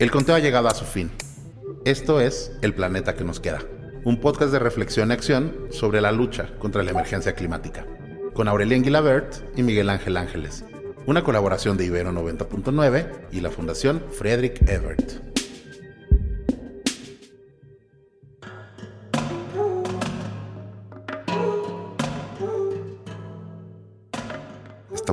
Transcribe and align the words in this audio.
El 0.00 0.10
conteo 0.10 0.34
ha 0.34 0.38
llegado 0.38 0.66
a 0.66 0.74
su 0.74 0.86
fin. 0.86 1.10
Esto 1.84 2.22
es 2.22 2.52
El 2.62 2.72
Planeta 2.72 3.14
que 3.14 3.22
nos 3.22 3.38
queda, 3.38 3.58
un 4.02 4.18
podcast 4.18 4.50
de 4.50 4.58
reflexión 4.58 5.10
y 5.10 5.12
acción 5.12 5.66
sobre 5.70 6.00
la 6.00 6.10
lucha 6.10 6.54
contra 6.58 6.82
la 6.82 6.92
emergencia 6.92 7.34
climática, 7.34 7.84
con 8.32 8.48
Aurelien 8.48 8.82
Guilabert 8.82 9.34
y 9.58 9.62
Miguel 9.62 9.90
Ángel 9.90 10.16
Ángeles, 10.16 10.64
una 11.04 11.22
colaboración 11.22 11.76
de 11.76 11.84
Ibero 11.84 12.12
90.9 12.12 13.28
y 13.30 13.42
la 13.42 13.50
Fundación 13.50 14.02
Friedrich 14.10 14.62
Ebert. 14.66 15.29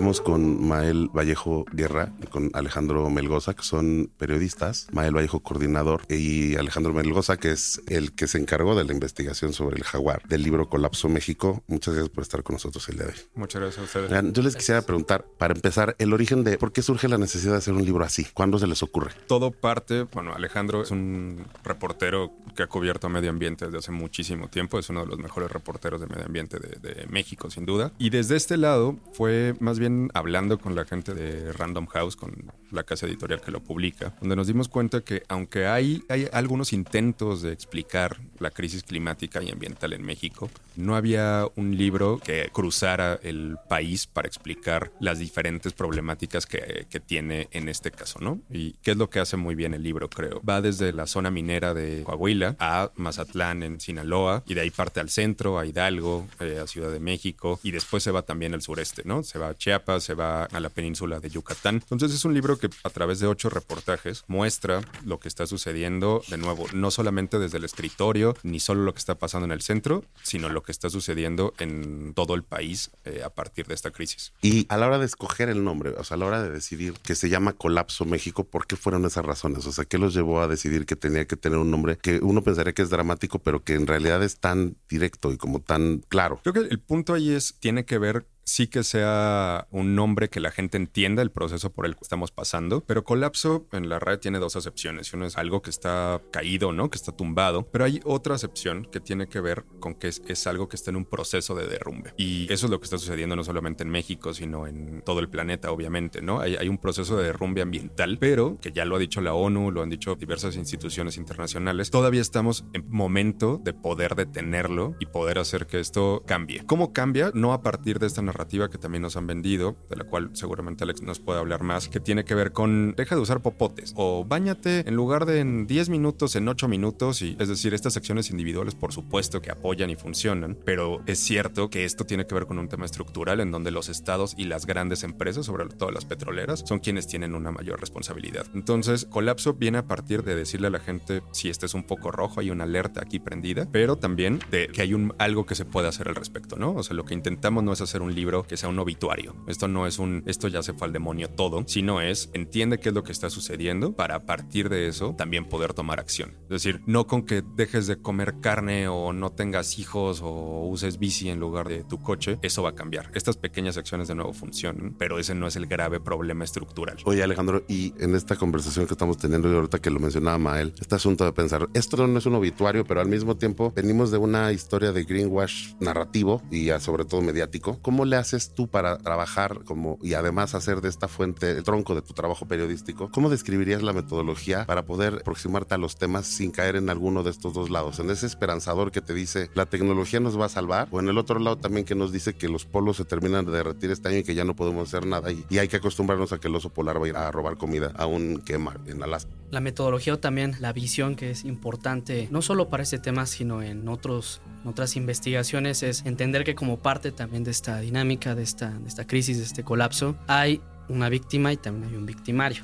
Estamos 0.07 0.21
con 0.21 0.65
Mael 0.65 1.09
Vallejo 1.09 1.65
Guerra 1.73 2.13
y 2.23 2.27
con 2.27 2.49
Alejandro 2.53 3.09
Melgoza, 3.09 3.55
que 3.55 3.63
son 3.63 4.09
periodistas. 4.17 4.87
Mael 4.93 5.13
Vallejo, 5.13 5.41
coordinador, 5.41 6.03
y 6.07 6.55
Alejandro 6.55 6.93
Melgoza, 6.93 7.35
que 7.35 7.51
es 7.51 7.81
el 7.87 8.13
que 8.13 8.27
se 8.27 8.37
encargó 8.37 8.73
de 8.73 8.85
la 8.85 8.93
investigación 8.93 9.51
sobre 9.51 9.75
el 9.75 9.83
jaguar 9.83 10.25
del 10.29 10.43
libro 10.43 10.69
Colapso 10.69 11.09
México. 11.09 11.61
Muchas 11.67 11.95
gracias 11.95 12.15
por 12.15 12.21
estar 12.21 12.41
con 12.41 12.53
nosotros 12.53 12.87
el 12.87 12.95
día 12.95 13.07
de 13.07 13.11
hoy. 13.11 13.19
Muchas 13.35 13.61
gracias 13.61 13.81
a 13.81 13.99
ustedes. 13.99 14.33
Yo 14.33 14.43
les 14.43 14.55
quisiera 14.55 14.81
preguntar, 14.81 15.25
para 15.37 15.53
empezar, 15.53 15.93
el 15.99 16.13
origen 16.13 16.45
de 16.45 16.57
por 16.57 16.71
qué 16.71 16.83
surge 16.83 17.09
la 17.09 17.17
necesidad 17.17 17.51
de 17.51 17.57
hacer 17.57 17.73
un 17.73 17.83
libro 17.83 18.05
así. 18.05 18.25
¿Cuándo 18.33 18.59
se 18.59 18.67
les 18.67 18.81
ocurre? 18.83 19.11
Todo 19.27 19.51
parte, 19.51 20.03
bueno, 20.03 20.33
Alejandro 20.33 20.83
es 20.83 20.91
un 20.91 21.45
reportero 21.65 22.31
que 22.55 22.63
ha 22.63 22.67
cubierto 22.67 23.09
medio 23.09 23.29
ambiente 23.29 23.65
desde 23.65 23.79
hace 23.79 23.91
muchísimo 23.91 24.47
tiempo. 24.47 24.79
Es 24.79 24.89
uno 24.89 25.01
de 25.01 25.07
los 25.07 25.19
mejores 25.19 25.51
reporteros 25.51 25.99
de 25.99 26.07
medio 26.07 26.23
ambiente 26.23 26.59
de, 26.59 26.77
de 26.79 27.07
México, 27.07 27.51
sin 27.51 27.65
duda. 27.65 27.91
Y 27.97 28.09
desde 28.09 28.37
este 28.37 28.55
lado 28.55 28.95
fue 29.11 29.53
más 29.59 29.79
bien 29.79 29.96
hablando 30.13 30.59
con 30.59 30.75
la 30.75 30.85
gente 30.85 31.13
de 31.13 31.51
Random 31.53 31.87
House, 31.87 32.15
con 32.15 32.51
la 32.71 32.83
casa 32.83 33.05
editorial 33.05 33.41
que 33.41 33.51
lo 33.51 33.61
publica, 33.61 34.15
donde 34.19 34.35
nos 34.35 34.47
dimos 34.47 34.67
cuenta 34.67 35.01
que 35.01 35.23
aunque 35.27 35.67
hay, 35.67 36.03
hay 36.09 36.27
algunos 36.31 36.73
intentos 36.73 37.41
de 37.41 37.51
explicar 37.51 38.17
la 38.39 38.51
crisis 38.51 38.83
climática 38.83 39.41
y 39.43 39.49
ambiental 39.51 39.93
en 39.93 40.03
México, 40.03 40.49
no 40.75 40.95
había 40.95 41.47
un 41.55 41.75
libro 41.75 42.19
que 42.23 42.49
cruzara 42.53 43.19
el 43.23 43.57
país 43.67 44.07
para 44.07 44.27
explicar 44.27 44.91
las 44.99 45.19
diferentes 45.19 45.73
problemáticas 45.73 46.45
que, 46.45 46.85
que 46.89 46.99
tiene 46.99 47.47
en 47.51 47.69
este 47.69 47.91
caso, 47.91 48.19
¿no? 48.19 48.39
Y 48.49 48.73
qué 48.83 48.91
es 48.91 48.97
lo 48.97 49.09
que 49.09 49.19
hace 49.19 49.37
muy 49.37 49.55
bien 49.55 49.73
el 49.73 49.83
libro, 49.83 50.09
creo. 50.09 50.41
Va 50.47 50.61
desde 50.61 50.93
la 50.93 51.07
zona 51.07 51.31
minera 51.31 51.73
de 51.73 52.03
Coahuila 52.03 52.55
a 52.59 52.91
Mazatlán 52.95 53.63
en 53.63 53.79
Sinaloa 53.79 54.43
y 54.45 54.53
de 54.53 54.61
ahí 54.61 54.69
parte 54.69 54.99
al 54.99 55.09
centro, 55.09 55.59
a 55.59 55.65
Hidalgo, 55.65 56.27
eh, 56.39 56.59
a 56.61 56.67
Ciudad 56.67 56.91
de 56.91 56.99
México 56.99 57.59
y 57.63 57.71
después 57.71 58.03
se 58.03 58.11
va 58.11 58.21
también 58.21 58.53
al 58.53 58.61
sureste, 58.61 59.03
¿no? 59.05 59.23
Se 59.23 59.39
va 59.39 59.49
a 59.49 59.55
Chiapas 59.55 59.86
se 59.99 60.13
va 60.13 60.43
a 60.43 60.59
la 60.59 60.69
península 60.69 61.19
de 61.19 61.29
Yucatán. 61.29 61.75
Entonces 61.75 62.13
es 62.13 62.25
un 62.25 62.33
libro 62.33 62.57
que 62.57 62.69
a 62.83 62.89
través 62.89 63.19
de 63.19 63.27
ocho 63.27 63.49
reportajes 63.49 64.23
muestra 64.27 64.81
lo 65.05 65.19
que 65.19 65.27
está 65.27 65.47
sucediendo, 65.47 66.21
de 66.29 66.37
nuevo, 66.37 66.65
no 66.73 66.91
solamente 66.91 67.39
desde 67.39 67.57
el 67.57 67.63
escritorio, 67.63 68.35
ni 68.43 68.59
solo 68.59 68.83
lo 68.83 68.93
que 68.93 68.99
está 68.99 69.15
pasando 69.15 69.45
en 69.45 69.51
el 69.51 69.61
centro, 69.61 70.03
sino 70.23 70.49
lo 70.49 70.61
que 70.63 70.71
está 70.71 70.89
sucediendo 70.89 71.53
en 71.59 72.13
todo 72.13 72.35
el 72.35 72.43
país 72.43 72.91
eh, 73.05 73.21
a 73.23 73.29
partir 73.29 73.67
de 73.67 73.73
esta 73.73 73.91
crisis. 73.91 74.33
Y 74.41 74.65
a 74.69 74.77
la 74.77 74.87
hora 74.87 74.99
de 74.99 75.05
escoger 75.05 75.49
el 75.49 75.63
nombre, 75.63 75.91
o 75.91 76.03
sea, 76.03 76.15
a 76.15 76.17
la 76.17 76.25
hora 76.25 76.43
de 76.43 76.49
decidir 76.49 76.93
que 77.03 77.15
se 77.15 77.29
llama 77.29 77.53
Colapso 77.53 78.05
México, 78.05 78.43
¿por 78.43 78.67
qué 78.67 78.75
fueron 78.75 79.05
esas 79.05 79.25
razones? 79.25 79.65
O 79.65 79.71
sea, 79.71 79.85
¿qué 79.85 79.97
los 79.97 80.13
llevó 80.13 80.41
a 80.41 80.47
decidir 80.47 80.85
que 80.85 80.95
tenía 80.95 81.25
que 81.25 81.37
tener 81.37 81.57
un 81.57 81.71
nombre 81.71 81.97
que 81.97 82.19
uno 82.21 82.43
pensaría 82.43 82.73
que 82.73 82.81
es 82.81 82.89
dramático, 82.89 83.39
pero 83.39 83.63
que 83.63 83.73
en 83.73 83.87
realidad 83.87 84.23
es 84.23 84.37
tan 84.37 84.75
directo 84.89 85.31
y 85.31 85.37
como 85.37 85.61
tan 85.61 86.03
claro? 86.09 86.39
Creo 86.43 86.53
que 86.53 86.59
el 86.59 86.79
punto 86.79 87.13
ahí 87.13 87.31
es, 87.31 87.55
tiene 87.59 87.85
que 87.85 87.97
ver 87.97 88.25
sí 88.47 88.67
que 88.67 88.83
sea 88.83 89.67
un 89.71 89.93
nombre 89.93 90.29
que 90.29 90.39
la 90.39 90.51
gente 90.51 90.77
entienda 90.77 91.21
el 91.21 91.31
proceso 91.31 91.69
por 91.73 91.85
el 91.85 91.95
que 91.95 92.01
estamos 92.01 92.31
pasando, 92.31 92.81
pero 92.81 93.03
colapso 93.03 93.67
en 93.73 93.89
la 93.89 93.99
red 93.99 94.19
tiene 94.19 94.39
dos 94.39 94.55
acepciones. 94.55 95.13
Uno 95.13 95.25
es 95.25 95.37
algo 95.37 95.61
que 95.61 95.69
está 95.69 96.21
caído, 96.31 96.71
¿no? 96.71 96.89
Que 96.89 96.95
está 96.95 97.11
tumbado, 97.11 97.67
pero 97.69 97.83
hay 97.83 97.99
otra 98.05 98.35
acepción 98.35 98.87
que 98.89 99.01
tiene 99.01 99.27
que 99.27 99.41
ver 99.41 99.65
con 99.81 99.95
que 99.95 100.07
es, 100.07 100.47
algo 100.47 100.69
que 100.69 100.77
está 100.77 100.91
en 100.91 100.95
un 100.95 101.05
proceso 101.05 101.55
de 101.55 101.67
derrumbe. 101.67 102.13
Y 102.15 102.51
eso 102.51 102.67
es 102.67 102.71
lo 102.71 102.79
que 102.79 102.85
está 102.85 102.97
sucediendo 102.97 103.35
no 103.35 103.43
solamente 103.43 103.83
en 103.83 103.89
México, 103.89 104.33
sino 104.33 104.65
en 104.65 105.01
todo 105.01 105.19
el 105.19 105.27
planeta, 105.27 105.71
obviamente, 105.71 106.21
¿no? 106.21 106.39
Hay, 106.39 106.55
hay 106.55 106.69
un 106.69 106.77
proceso 106.77 107.17
de 107.17 107.25
derrumbe 107.25 107.61
ambiental, 107.61 108.17
pero 108.17 108.57
que 108.61 108.71
ya 108.71 108.85
lo 108.85 108.95
ha 108.95 108.99
dicho 108.99 109.19
la 109.19 109.33
ONU, 109.33 109.71
lo 109.71 109.81
han 109.81 109.89
dicho 109.89 110.15
diversas 110.15 110.55
instituciones 110.55 111.17
internacionales, 111.17 111.91
todavía 111.91 112.21
estamos 112.21 112.63
en 112.71 112.89
momento 112.89 113.59
de 113.61 113.73
poder 113.73 114.15
detenerlo 114.15 114.95
y 115.01 115.07
poder 115.07 115.37
hacer 115.37 115.67
que 115.67 115.81
esto 115.81 116.23
cambie. 116.25 116.65
¿Cómo 116.65 116.93
cambia? 116.93 117.31
No 117.33 117.51
a 117.51 117.61
partir 117.61 117.99
de 117.99 118.07
esta 118.07 118.21
narrativa 118.21 118.36
que 118.45 118.77
también 118.77 119.01
nos 119.01 119.17
han 119.17 119.27
vendido, 119.27 119.75
de 119.89 119.97
la 119.97 120.03
cual 120.03 120.29
seguramente 120.33 120.83
Alex 120.83 121.01
nos 121.01 121.19
puede 121.19 121.39
hablar 121.39 121.63
más, 121.63 121.89
que 121.89 121.99
tiene 121.99 122.23
que 122.23 122.35
ver 122.35 122.51
con 122.51 122.93
deja 122.95 123.15
de 123.15 123.21
usar 123.21 123.41
popotes 123.41 123.93
o 123.95 124.23
bañate 124.25 124.87
en 124.87 124.95
lugar 124.95 125.25
de 125.25 125.39
en 125.39 125.67
10 125.67 125.89
minutos, 125.89 126.35
en 126.35 126.47
8 126.47 126.67
minutos. 126.67 127.21
Y 127.21 127.35
es 127.39 127.47
decir, 127.47 127.73
estas 127.73 127.97
acciones 127.97 128.29
individuales, 128.29 128.75
por 128.75 128.93
supuesto 128.93 129.41
que 129.41 129.51
apoyan 129.51 129.89
y 129.89 129.95
funcionan, 129.95 130.57
pero 130.65 131.01
es 131.07 131.19
cierto 131.19 131.69
que 131.69 131.83
esto 131.83 132.05
tiene 132.05 132.25
que 132.25 132.35
ver 132.35 132.45
con 132.45 132.57
un 132.57 132.69
tema 132.69 132.85
estructural 132.85 133.39
en 133.39 133.51
donde 133.51 133.71
los 133.71 133.89
estados 133.89 134.33
y 134.37 134.45
las 134.45 134.65
grandes 134.65 135.03
empresas, 135.03 135.45
sobre 135.45 135.65
todo 135.67 135.91
las 135.91 136.05
petroleras, 136.05 136.63
son 136.65 136.79
quienes 136.79 137.07
tienen 137.07 137.35
una 137.35 137.51
mayor 137.51 137.79
responsabilidad. 137.79 138.45
Entonces, 138.53 139.05
colapso 139.05 139.53
viene 139.53 139.79
a 139.79 139.87
partir 139.87 140.23
de 140.23 140.35
decirle 140.35 140.67
a 140.67 140.71
la 140.71 140.79
gente 140.79 141.21
si 141.31 141.49
este 141.49 141.65
es 141.65 141.73
un 141.73 141.83
poco 141.83 142.11
rojo, 142.11 142.39
hay 142.39 142.49
una 142.49 142.63
alerta 142.63 143.01
aquí 143.01 143.19
prendida, 143.19 143.67
pero 143.71 143.97
también 143.97 144.39
de 144.51 144.67
que 144.67 144.81
hay 144.81 144.93
un, 144.93 145.13
algo 145.17 145.45
que 145.45 145.55
se 145.55 145.65
puede 145.65 145.87
hacer 145.87 146.07
al 146.07 146.15
respecto, 146.15 146.55
¿no? 146.55 146.73
O 146.73 146.83
sea, 146.83 146.95
lo 146.95 147.05
que 147.05 147.13
intentamos 147.13 147.63
no 147.63 147.73
es 147.73 147.81
hacer 147.81 148.01
un 148.01 148.13
libro 148.13 148.26
que 148.47 148.57
sea 148.57 148.69
un 148.69 148.79
obituario. 148.79 149.35
Esto 149.47 149.67
no 149.67 149.87
es 149.87 149.99
un, 149.99 150.23
esto 150.25 150.47
ya 150.47 150.61
se 150.61 150.73
fue 150.73 150.87
al 150.87 150.93
demonio 150.93 151.29
todo, 151.29 151.63
sino 151.65 152.01
es, 152.01 152.29
entiende 152.33 152.79
qué 152.79 152.89
es 152.89 152.95
lo 152.95 153.03
que 153.03 153.11
está 153.11 153.29
sucediendo 153.29 153.93
para 153.93 154.15
a 154.15 154.25
partir 154.25 154.69
de 154.69 154.87
eso 154.87 155.15
también 155.17 155.45
poder 155.45 155.73
tomar 155.73 155.99
acción. 155.99 156.35
Es 156.43 156.49
decir, 156.49 156.81
no 156.85 157.07
con 157.07 157.23
que 157.23 157.41
dejes 157.55 157.87
de 157.87 158.01
comer 158.01 158.39
carne 158.41 158.87
o 158.87 159.13
no 159.13 159.31
tengas 159.31 159.79
hijos 159.79 160.21
o 160.21 160.67
uses 160.67 160.99
bici 160.99 161.29
en 161.29 161.39
lugar 161.39 161.69
de 161.69 161.83
tu 161.83 161.99
coche, 161.99 162.37
eso 162.41 162.63
va 162.63 162.69
a 162.69 162.75
cambiar. 162.75 163.11
Estas 163.13 163.37
pequeñas 163.37 163.77
acciones 163.77 164.07
de 164.07 164.15
nuevo 164.15 164.33
funcionan, 164.33 164.95
pero 164.97 165.19
ese 165.19 165.33
no 165.33 165.47
es 165.47 165.55
el 165.55 165.67
grave 165.67 165.99
problema 165.99 166.43
estructural. 166.43 166.97
Oye 167.05 167.23
Alejandro, 167.23 167.63
y 167.67 167.93
en 167.99 168.15
esta 168.15 168.35
conversación 168.35 168.87
que 168.87 168.93
estamos 168.93 169.17
teniendo 169.17 169.51
y 169.51 169.55
ahorita 169.55 169.79
que 169.79 169.89
lo 169.89 169.99
mencionaba 169.99 170.37
Mael, 170.37 170.73
este 170.79 170.95
asunto 170.95 171.23
de 171.23 171.31
pensar, 171.31 171.67
esto 171.73 172.05
no 172.05 172.19
es 172.19 172.25
un 172.25 172.35
obituario, 172.35 172.83
pero 172.85 172.99
al 172.99 173.07
mismo 173.07 173.37
tiempo 173.37 173.71
venimos 173.75 174.11
de 174.11 174.17
una 174.17 174.51
historia 174.51 174.91
de 174.91 175.03
greenwash 175.03 175.73
narrativo 175.79 176.41
y 176.51 176.69
sobre 176.79 177.05
todo 177.05 177.21
mediático. 177.21 177.79
¿Cómo 177.81 178.05
le 178.05 178.16
haces 178.17 178.53
tú 178.53 178.67
para 178.67 178.97
trabajar 178.97 179.63
como 179.63 179.97
y 180.01 180.13
además 180.13 180.55
hacer 180.55 180.81
de 180.81 180.89
esta 180.89 181.07
fuente 181.07 181.51
el 181.51 181.63
tronco 181.63 181.95
de 181.95 182.01
tu 182.01 182.13
trabajo 182.13 182.47
periodístico? 182.47 183.09
¿Cómo 183.11 183.29
describirías 183.29 183.83
la 183.83 183.93
metodología 183.93 184.65
para 184.65 184.85
poder 184.85 185.15
aproximarte 185.21 185.75
a 185.75 185.77
los 185.77 185.97
temas 185.97 186.25
sin 186.25 186.51
caer 186.51 186.75
en 186.75 186.89
alguno 186.89 187.23
de 187.23 187.31
estos 187.31 187.53
dos 187.53 187.69
lados? 187.69 187.99
En 187.99 188.09
ese 188.09 188.25
esperanzador 188.25 188.91
que 188.91 189.01
te 189.01 189.13
dice 189.13 189.49
la 189.53 189.65
tecnología 189.65 190.19
nos 190.19 190.39
va 190.39 190.45
a 190.45 190.49
salvar 190.49 190.87
o 190.91 190.99
en 190.99 191.09
el 191.09 191.17
otro 191.17 191.39
lado 191.39 191.57
también 191.57 191.85
que 191.85 191.95
nos 191.95 192.11
dice 192.11 192.35
que 192.35 192.49
los 192.49 192.65
polos 192.65 192.97
se 192.97 193.05
terminan 193.05 193.45
de 193.45 193.51
derretir 193.51 193.91
este 193.91 194.09
año 194.09 194.17
y 194.17 194.23
que 194.23 194.35
ya 194.35 194.43
no 194.43 194.55
podemos 194.55 194.87
hacer 194.87 195.05
nada 195.05 195.31
y, 195.31 195.45
y 195.49 195.59
hay 195.59 195.67
que 195.67 195.77
acostumbrarnos 195.77 196.33
a 196.33 196.39
que 196.39 196.47
el 196.47 196.55
oso 196.55 196.69
polar 196.69 197.01
va 197.01 197.05
a 197.05 197.09
ir 197.09 197.15
a 197.15 197.31
robar 197.31 197.57
comida 197.57 197.91
a 197.95 198.05
un 198.05 198.41
quema 198.41 198.75
en 198.87 199.03
Alaska. 199.03 199.36
La 199.49 199.61
metodología 199.61 200.13
o 200.13 200.19
también 200.19 200.55
la 200.59 200.73
visión 200.73 201.15
que 201.15 201.31
es 201.31 201.45
importante 201.45 202.27
no 202.31 202.41
solo 202.41 202.69
para 202.69 202.83
este 202.83 202.99
tema 202.99 203.25
sino 203.25 203.61
en 203.61 203.87
otros 203.87 204.41
otras 204.65 204.95
investigaciones 204.95 205.83
es 205.83 206.05
entender 206.05 206.43
que 206.43 206.55
como 206.55 206.79
parte 206.79 207.11
también 207.11 207.43
de 207.43 207.51
esta 207.51 207.79
dinámica, 207.79 208.35
de 208.35 208.43
esta, 208.43 208.71
de 208.71 208.87
esta 208.87 209.07
crisis, 209.07 209.37
de 209.37 209.43
este 209.43 209.63
colapso, 209.63 210.17
hay 210.27 210.61
una 210.89 211.09
víctima 211.09 211.53
y 211.53 211.57
también 211.57 211.89
hay 211.89 211.97
un 211.97 212.05
victimario. 212.05 212.63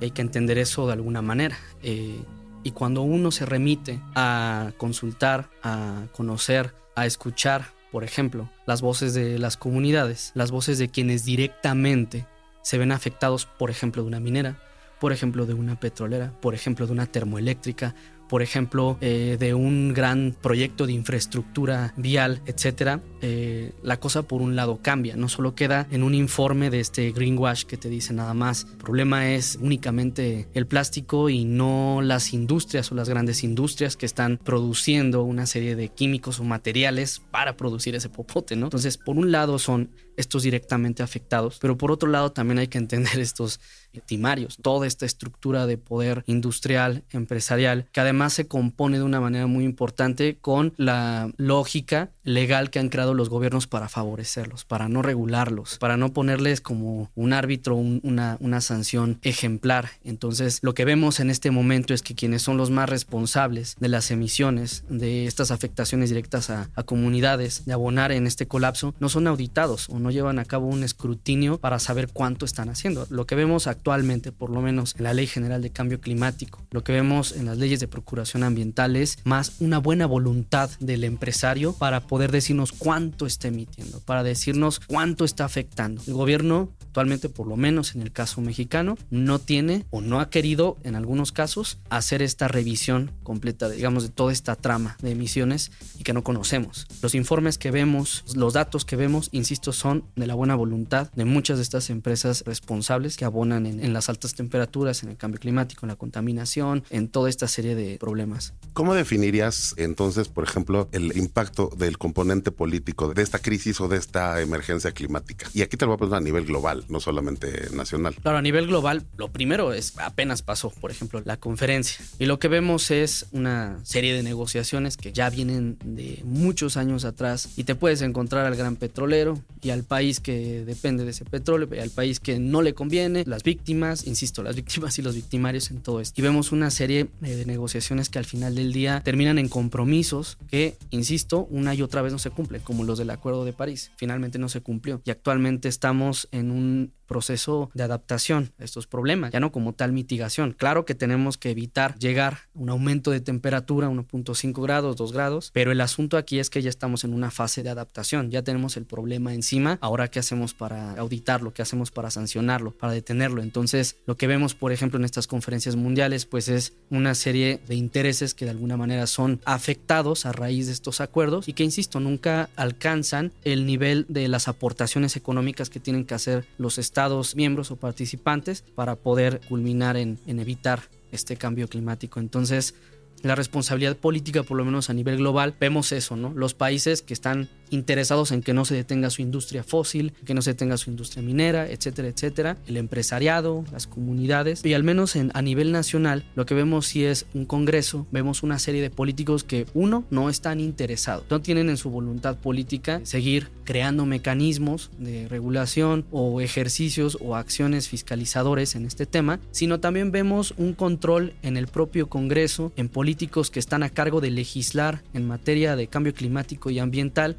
hay 0.00 0.10
que 0.10 0.22
entender 0.22 0.58
eso 0.58 0.86
de 0.86 0.94
alguna 0.94 1.22
manera. 1.22 1.56
Eh, 1.82 2.20
y 2.62 2.72
cuando 2.72 3.02
uno 3.02 3.30
se 3.30 3.46
remite 3.46 4.00
a 4.14 4.72
consultar, 4.76 5.48
a 5.62 6.06
conocer, 6.12 6.74
a 6.96 7.06
escuchar, 7.06 7.72
por 7.92 8.02
ejemplo, 8.02 8.50
las 8.66 8.82
voces 8.82 9.14
de 9.14 9.38
las 9.38 9.56
comunidades, 9.56 10.32
las 10.34 10.50
voces 10.50 10.78
de 10.78 10.88
quienes 10.88 11.24
directamente 11.24 12.26
se 12.62 12.78
ven 12.78 12.90
afectados, 12.90 13.46
por 13.46 13.70
ejemplo, 13.70 14.02
de 14.02 14.08
una 14.08 14.20
minera, 14.20 14.58
por 14.98 15.12
ejemplo, 15.12 15.46
de 15.46 15.54
una 15.54 15.78
petrolera, 15.78 16.32
por 16.40 16.54
ejemplo, 16.54 16.86
de 16.86 16.92
una 16.92 17.06
termoeléctrica, 17.06 17.94
por 18.28 18.42
ejemplo, 18.42 18.98
eh, 19.00 19.36
de 19.38 19.54
un 19.54 19.94
gran 19.94 20.36
proyecto 20.40 20.86
de 20.86 20.92
infraestructura 20.92 21.94
vial, 21.96 22.42
etcétera, 22.46 23.00
eh, 23.22 23.72
la 23.82 23.98
cosa 23.98 24.22
por 24.22 24.42
un 24.42 24.56
lado 24.56 24.80
cambia. 24.82 25.16
No 25.16 25.28
solo 25.28 25.54
queda 25.54 25.86
en 25.90 26.02
un 26.02 26.14
informe 26.14 26.70
de 26.70 26.80
este 26.80 27.12
greenwash 27.12 27.64
que 27.64 27.76
te 27.76 27.88
dice 27.88 28.12
nada 28.12 28.34
más. 28.34 28.66
El 28.70 28.78
problema 28.78 29.30
es 29.32 29.58
únicamente 29.60 30.48
el 30.54 30.66
plástico 30.66 31.28
y 31.28 31.44
no 31.44 32.00
las 32.02 32.32
industrias 32.32 32.90
o 32.92 32.94
las 32.94 33.08
grandes 33.08 33.44
industrias 33.44 33.96
que 33.96 34.06
están 34.06 34.38
produciendo 34.42 35.22
una 35.22 35.46
serie 35.46 35.76
de 35.76 35.88
químicos 35.88 36.40
o 36.40 36.44
materiales 36.44 37.22
para 37.30 37.56
producir 37.56 37.94
ese 37.94 38.08
popote, 38.08 38.56
¿no? 38.56 38.66
Entonces, 38.66 38.98
por 38.98 39.16
un 39.16 39.32
lado 39.32 39.58
son 39.58 39.90
estos 40.16 40.42
directamente 40.42 41.02
afectados, 41.02 41.58
pero 41.60 41.76
por 41.76 41.92
otro 41.92 42.08
lado 42.08 42.32
también 42.32 42.58
hay 42.58 42.68
que 42.68 42.78
entender 42.78 43.18
estos 43.20 43.60
victimarios, 43.92 44.58
toda 44.60 44.86
esta 44.86 45.06
estructura 45.06 45.66
de 45.66 45.78
poder 45.78 46.22
industrial, 46.26 47.04
empresarial, 47.10 47.88
que 47.92 48.00
además 48.00 48.15
se 48.30 48.46
compone 48.46 48.98
de 48.98 49.04
una 49.04 49.20
manera 49.20 49.46
muy 49.46 49.64
importante 49.64 50.36
con 50.40 50.72
la 50.76 51.30
lógica 51.36 52.10
legal 52.24 52.70
que 52.70 52.78
han 52.78 52.88
creado 52.88 53.14
los 53.14 53.28
gobiernos 53.28 53.66
para 53.66 53.88
favorecerlos, 53.88 54.64
para 54.64 54.88
no 54.88 55.00
regularlos, 55.02 55.78
para 55.78 55.96
no 55.96 56.12
ponerles 56.12 56.60
como 56.60 57.10
un 57.14 57.32
árbitro 57.32 57.76
una, 57.76 58.36
una 58.40 58.60
sanción 58.60 59.18
ejemplar. 59.22 59.90
Entonces, 60.04 60.58
lo 60.62 60.74
que 60.74 60.84
vemos 60.84 61.20
en 61.20 61.30
este 61.30 61.50
momento 61.50 61.94
es 61.94 62.02
que 62.02 62.14
quienes 62.14 62.42
son 62.42 62.56
los 62.56 62.70
más 62.70 62.88
responsables 62.88 63.76
de 63.78 63.88
las 63.88 64.10
emisiones, 64.10 64.84
de 64.88 65.26
estas 65.26 65.50
afectaciones 65.50 66.10
directas 66.10 66.50
a, 66.50 66.68
a 66.74 66.82
comunidades, 66.82 67.64
de 67.64 67.72
abonar 67.72 68.10
en 68.10 68.26
este 68.26 68.48
colapso, 68.48 68.94
no 68.98 69.08
son 69.08 69.26
auditados 69.28 69.88
o 69.88 69.98
no 69.98 70.10
llevan 70.10 70.38
a 70.38 70.44
cabo 70.44 70.66
un 70.66 70.82
escrutinio 70.82 71.58
para 71.58 71.78
saber 71.78 72.08
cuánto 72.12 72.44
están 72.44 72.68
haciendo. 72.68 73.06
Lo 73.10 73.26
que 73.26 73.36
vemos 73.36 73.66
actualmente, 73.66 74.32
por 74.32 74.50
lo 74.50 74.60
menos 74.62 74.94
en 74.96 75.04
la 75.04 75.14
Ley 75.14 75.26
General 75.26 75.62
de 75.62 75.70
Cambio 75.70 76.00
Climático, 76.00 76.66
lo 76.70 76.82
que 76.82 76.92
vemos 76.92 77.32
en 77.32 77.46
las 77.46 77.58
leyes 77.58 77.78
de 77.78 77.88
procuración 77.88 78.05
ambiental 78.42 78.96
es 78.96 79.18
más 79.24 79.54
una 79.60 79.78
buena 79.78 80.06
voluntad 80.06 80.70
del 80.80 81.04
empresario 81.04 81.72
para 81.72 82.00
poder 82.00 82.32
decirnos 82.32 82.72
cuánto 82.72 83.26
está 83.26 83.48
emitiendo, 83.48 84.00
para 84.00 84.22
decirnos 84.22 84.80
cuánto 84.80 85.24
está 85.24 85.44
afectando. 85.44 86.02
El 86.06 86.14
gobierno 86.14 86.72
actualmente, 86.80 87.28
por 87.28 87.46
lo 87.46 87.56
menos 87.56 87.94
en 87.94 88.02
el 88.02 88.10
caso 88.10 88.40
mexicano, 88.40 88.96
no 89.10 89.38
tiene 89.38 89.84
o 89.90 90.00
no 90.00 90.20
ha 90.20 90.30
querido 90.30 90.78
en 90.82 90.94
algunos 90.94 91.30
casos 91.30 91.78
hacer 91.90 92.22
esta 92.22 92.48
revisión 92.48 93.10
completa, 93.22 93.68
digamos, 93.68 94.04
de 94.04 94.08
toda 94.08 94.32
esta 94.32 94.56
trama 94.56 94.96
de 95.02 95.10
emisiones 95.10 95.72
y 95.98 96.04
que 96.04 96.14
no 96.14 96.24
conocemos. 96.24 96.86
Los 97.02 97.14
informes 97.14 97.58
que 97.58 97.70
vemos, 97.70 98.24
los 98.34 98.54
datos 98.54 98.86
que 98.86 98.96
vemos, 98.96 99.28
insisto, 99.32 99.72
son 99.72 100.04
de 100.16 100.26
la 100.26 100.34
buena 100.34 100.54
voluntad 100.54 101.10
de 101.12 101.26
muchas 101.26 101.58
de 101.58 101.64
estas 101.64 101.90
empresas 101.90 102.44
responsables 102.46 103.16
que 103.16 103.26
abonan 103.26 103.66
en, 103.66 103.84
en 103.84 103.92
las 103.92 104.08
altas 104.08 104.34
temperaturas, 104.34 105.02
en 105.02 105.10
el 105.10 105.16
cambio 105.16 105.40
climático, 105.40 105.84
en 105.84 105.88
la 105.88 105.96
contaminación, 105.96 106.82
en 106.88 107.08
toda 107.08 107.28
esta 107.28 107.46
serie 107.46 107.74
de 107.74 107.95
problemas. 107.96 108.54
¿Cómo 108.72 108.94
definirías 108.94 109.74
entonces, 109.78 110.28
por 110.28 110.44
ejemplo, 110.44 110.88
el 110.92 111.16
impacto 111.16 111.70
del 111.76 111.98
componente 111.98 112.50
político 112.50 113.14
de 113.14 113.22
esta 113.22 113.38
crisis 113.38 113.80
o 113.80 113.88
de 113.88 113.96
esta 113.96 114.40
emergencia 114.40 114.92
climática? 114.92 115.48
Y 115.54 115.62
aquí 115.62 115.76
te 115.76 115.86
lo 115.86 115.92
voy 115.92 115.96
a 115.96 115.98
poner 115.98 116.14
a 116.16 116.20
nivel 116.20 116.44
global 116.44 116.84
no 116.88 117.00
solamente 117.00 117.70
nacional. 117.72 118.16
Claro, 118.20 118.38
a 118.38 118.42
nivel 118.42 118.66
global, 118.66 119.06
lo 119.16 119.28
primero 119.28 119.72
es, 119.72 119.94
apenas 119.98 120.42
pasó, 120.42 120.70
por 120.70 120.90
ejemplo, 120.90 121.22
la 121.24 121.38
conferencia. 121.38 122.04
Y 122.18 122.26
lo 122.26 122.38
que 122.38 122.48
vemos 122.48 122.90
es 122.90 123.26
una 123.32 123.78
serie 123.82 124.14
de 124.14 124.22
negociaciones 124.22 124.96
que 124.96 125.12
ya 125.12 125.30
vienen 125.30 125.78
de 125.84 126.20
muchos 126.24 126.76
años 126.76 127.04
atrás 127.04 127.48
y 127.56 127.64
te 127.64 127.74
puedes 127.74 128.02
encontrar 128.02 128.46
al 128.46 128.56
gran 128.56 128.76
petrolero 128.76 129.40
y 129.62 129.70
al 129.70 129.84
país 129.84 130.20
que 130.20 130.64
depende 130.64 131.04
de 131.04 131.10
ese 131.12 131.24
petróleo 131.24 131.68
y 131.72 131.78
al 131.78 131.90
país 131.90 132.20
que 132.20 132.38
no 132.38 132.62
le 132.62 132.74
conviene, 132.74 133.24
las 133.26 133.42
víctimas, 133.42 134.06
insisto, 134.06 134.42
las 134.42 134.54
víctimas 134.56 134.98
y 134.98 135.02
los 135.02 135.14
victimarios 135.14 135.70
en 135.70 135.80
todo 135.80 136.00
esto. 136.00 136.20
Y 136.20 136.22
vemos 136.22 136.52
una 136.52 136.70
serie 136.70 137.08
de 137.20 137.46
negociaciones 137.46 137.85
que 138.10 138.18
al 138.18 138.24
final 138.24 138.54
del 138.54 138.72
día 138.72 139.00
terminan 139.04 139.38
en 139.38 139.48
compromisos 139.48 140.38
que, 140.48 140.76
insisto, 140.90 141.46
una 141.50 141.74
y 141.74 141.82
otra 141.82 142.02
vez 142.02 142.12
no 142.12 142.18
se 142.18 142.30
cumplen, 142.30 142.60
como 142.62 142.84
los 142.84 142.98
del 142.98 143.10
Acuerdo 143.10 143.44
de 143.44 143.52
París. 143.52 143.90
Finalmente 143.96 144.38
no 144.38 144.48
se 144.48 144.60
cumplió. 144.60 145.00
Y 145.04 145.10
actualmente 145.10 145.68
estamos 145.68 146.28
en 146.32 146.50
un 146.50 146.92
proceso 147.06 147.70
de 147.74 147.84
adaptación 147.84 148.52
a 148.58 148.64
estos 148.64 148.86
problemas, 148.86 149.32
ya 149.32 149.40
no 149.40 149.52
como 149.52 149.72
tal 149.72 149.92
mitigación. 149.92 150.52
Claro 150.52 150.84
que 150.84 150.94
tenemos 150.94 151.38
que 151.38 151.50
evitar 151.50 151.98
llegar 151.98 152.34
a 152.34 152.58
un 152.58 152.68
aumento 152.68 153.10
de 153.10 153.20
temperatura, 153.20 153.88
1.5 153.88 154.62
grados, 154.62 154.96
2 154.96 155.12
grados, 155.12 155.50
pero 155.52 155.72
el 155.72 155.80
asunto 155.80 156.16
aquí 156.16 156.38
es 156.38 156.50
que 156.50 156.62
ya 156.62 156.68
estamos 156.68 157.04
en 157.04 157.14
una 157.14 157.30
fase 157.30 157.62
de 157.62 157.70
adaptación, 157.70 158.30
ya 158.30 158.42
tenemos 158.42 158.76
el 158.76 158.84
problema 158.84 159.32
encima, 159.32 159.78
ahora 159.80 160.08
qué 160.08 160.18
hacemos 160.18 160.54
para 160.54 160.92
auditarlo, 160.92 161.54
qué 161.54 161.62
hacemos 161.62 161.90
para 161.90 162.10
sancionarlo, 162.10 162.72
para 162.72 162.92
detenerlo. 162.92 163.42
Entonces, 163.42 163.96
lo 164.06 164.16
que 164.16 164.26
vemos, 164.26 164.54
por 164.54 164.72
ejemplo, 164.72 164.98
en 164.98 165.04
estas 165.04 165.26
conferencias 165.26 165.76
mundiales, 165.76 166.26
pues 166.26 166.48
es 166.48 166.74
una 166.90 167.14
serie 167.14 167.60
de 167.68 167.74
intereses 167.74 168.34
que 168.34 168.44
de 168.44 168.50
alguna 168.50 168.76
manera 168.76 169.06
son 169.06 169.40
afectados 169.44 170.26
a 170.26 170.32
raíz 170.32 170.66
de 170.66 170.72
estos 170.72 171.00
acuerdos 171.00 171.48
y 171.48 171.52
que, 171.52 171.64
insisto, 171.64 172.00
nunca 172.00 172.48
alcanzan 172.56 173.32
el 173.44 173.66
nivel 173.66 174.06
de 174.08 174.28
las 174.28 174.48
aportaciones 174.48 175.16
económicas 175.16 175.70
que 175.70 175.80
tienen 175.80 176.04
que 176.04 176.14
hacer 176.14 176.44
los 176.58 176.78
estados 176.78 176.95
miembros 177.34 177.70
o 177.70 177.76
participantes 177.76 178.62
para 178.74 178.96
poder 178.96 179.40
culminar 179.48 179.96
en, 179.96 180.18
en 180.26 180.40
evitar 180.40 180.80
este 181.12 181.36
cambio 181.36 181.68
climático. 181.68 182.20
Entonces, 182.20 182.74
la 183.22 183.34
responsabilidad 183.34 183.96
política, 183.96 184.42
por 184.42 184.56
lo 184.56 184.64
menos 184.64 184.90
a 184.90 184.94
nivel 184.94 185.18
global, 185.18 185.54
vemos 185.58 185.92
eso, 185.92 186.16
¿no? 186.16 186.32
Los 186.32 186.54
países 186.54 187.02
que 187.02 187.14
están 187.14 187.48
interesados 187.70 188.32
en 188.32 188.42
que 188.42 188.52
no 188.52 188.64
se 188.64 188.74
detenga 188.74 189.10
su 189.10 189.22
industria 189.22 189.62
fósil, 189.62 190.12
que 190.24 190.34
no 190.34 190.42
se 190.42 190.50
detenga 190.50 190.76
su 190.76 190.90
industria 190.90 191.22
minera, 191.22 191.68
etcétera, 191.68 192.08
etcétera, 192.08 192.56
el 192.66 192.76
empresariado, 192.76 193.64
las 193.72 193.86
comunidades, 193.86 194.64
y 194.64 194.74
al 194.74 194.82
menos 194.82 195.16
en, 195.16 195.30
a 195.34 195.42
nivel 195.42 195.72
nacional, 195.72 196.24
lo 196.34 196.46
que 196.46 196.54
vemos 196.54 196.86
sí 196.86 197.04
es 197.04 197.26
un 197.34 197.46
congreso, 197.46 198.06
vemos 198.10 198.42
una 198.42 198.58
serie 198.58 198.82
de 198.82 198.90
políticos 198.90 199.44
que, 199.44 199.66
uno, 199.74 200.04
no 200.10 200.30
están 200.30 200.60
interesados, 200.60 201.24
no 201.30 201.40
tienen 201.40 201.70
en 201.70 201.76
su 201.76 201.90
voluntad 201.90 202.36
política 202.36 203.00
seguir 203.04 203.48
creando 203.64 204.06
mecanismos 204.06 204.90
de 204.98 205.28
regulación 205.28 206.06
o 206.10 206.40
ejercicios 206.40 207.18
o 207.20 207.36
acciones 207.36 207.88
fiscalizadores 207.88 208.74
en 208.74 208.86
este 208.86 209.06
tema, 209.06 209.40
sino 209.50 209.80
también 209.80 210.12
vemos 210.12 210.54
un 210.56 210.72
control 210.72 211.34
en 211.42 211.56
el 211.56 211.66
propio 211.66 212.08
Congreso, 212.08 212.72
en 212.76 212.88
políticos 212.88 213.50
que 213.50 213.58
están 213.58 213.82
a 213.82 213.90
cargo 213.90 214.20
de 214.20 214.30
legislar 214.30 215.02
en 215.12 215.26
materia 215.26 215.76
de 215.76 215.88
cambio 215.88 216.14
climático 216.14 216.70
y 216.70 216.78
ambiental, 216.78 217.36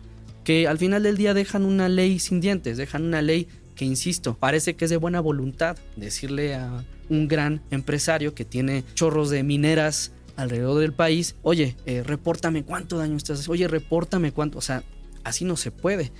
que 0.47 0.65
al 0.65 0.77
final 0.77 1.03
del 1.03 1.17
día 1.17 1.33
dejan 1.33 1.65
una 1.65 1.89
ley 1.89 2.19
sin 2.19 2.39
dientes, 2.39 2.77
dejan 2.77 3.03
una 3.03 3.21
ley 3.21 3.49
que, 3.75 3.83
insisto, 3.83 4.37
parece 4.37 4.77
que 4.77 4.85
es 4.85 4.89
de 4.89 4.95
buena 4.95 5.19
voluntad 5.19 5.75
decirle 5.97 6.55
a 6.55 6.85
un 7.09 7.27
gran 7.27 7.61
empresario 7.69 8.33
que 8.33 8.45
tiene 8.45 8.85
chorros 8.93 9.29
de 9.29 9.43
mineras 9.43 10.13
alrededor 10.37 10.79
del 10.79 10.93
país, 10.93 11.35
oye, 11.41 11.75
eh, 11.85 12.01
repórtame 12.01 12.63
cuánto 12.63 12.97
daño 12.97 13.17
estás 13.17 13.39
haciendo, 13.39 13.51
oye, 13.51 13.67
repórtame 13.67 14.31
cuánto, 14.31 14.59
o 14.59 14.61
sea, 14.61 14.85
así 15.25 15.43
no 15.43 15.57
se 15.57 15.71
puede. 15.71 16.13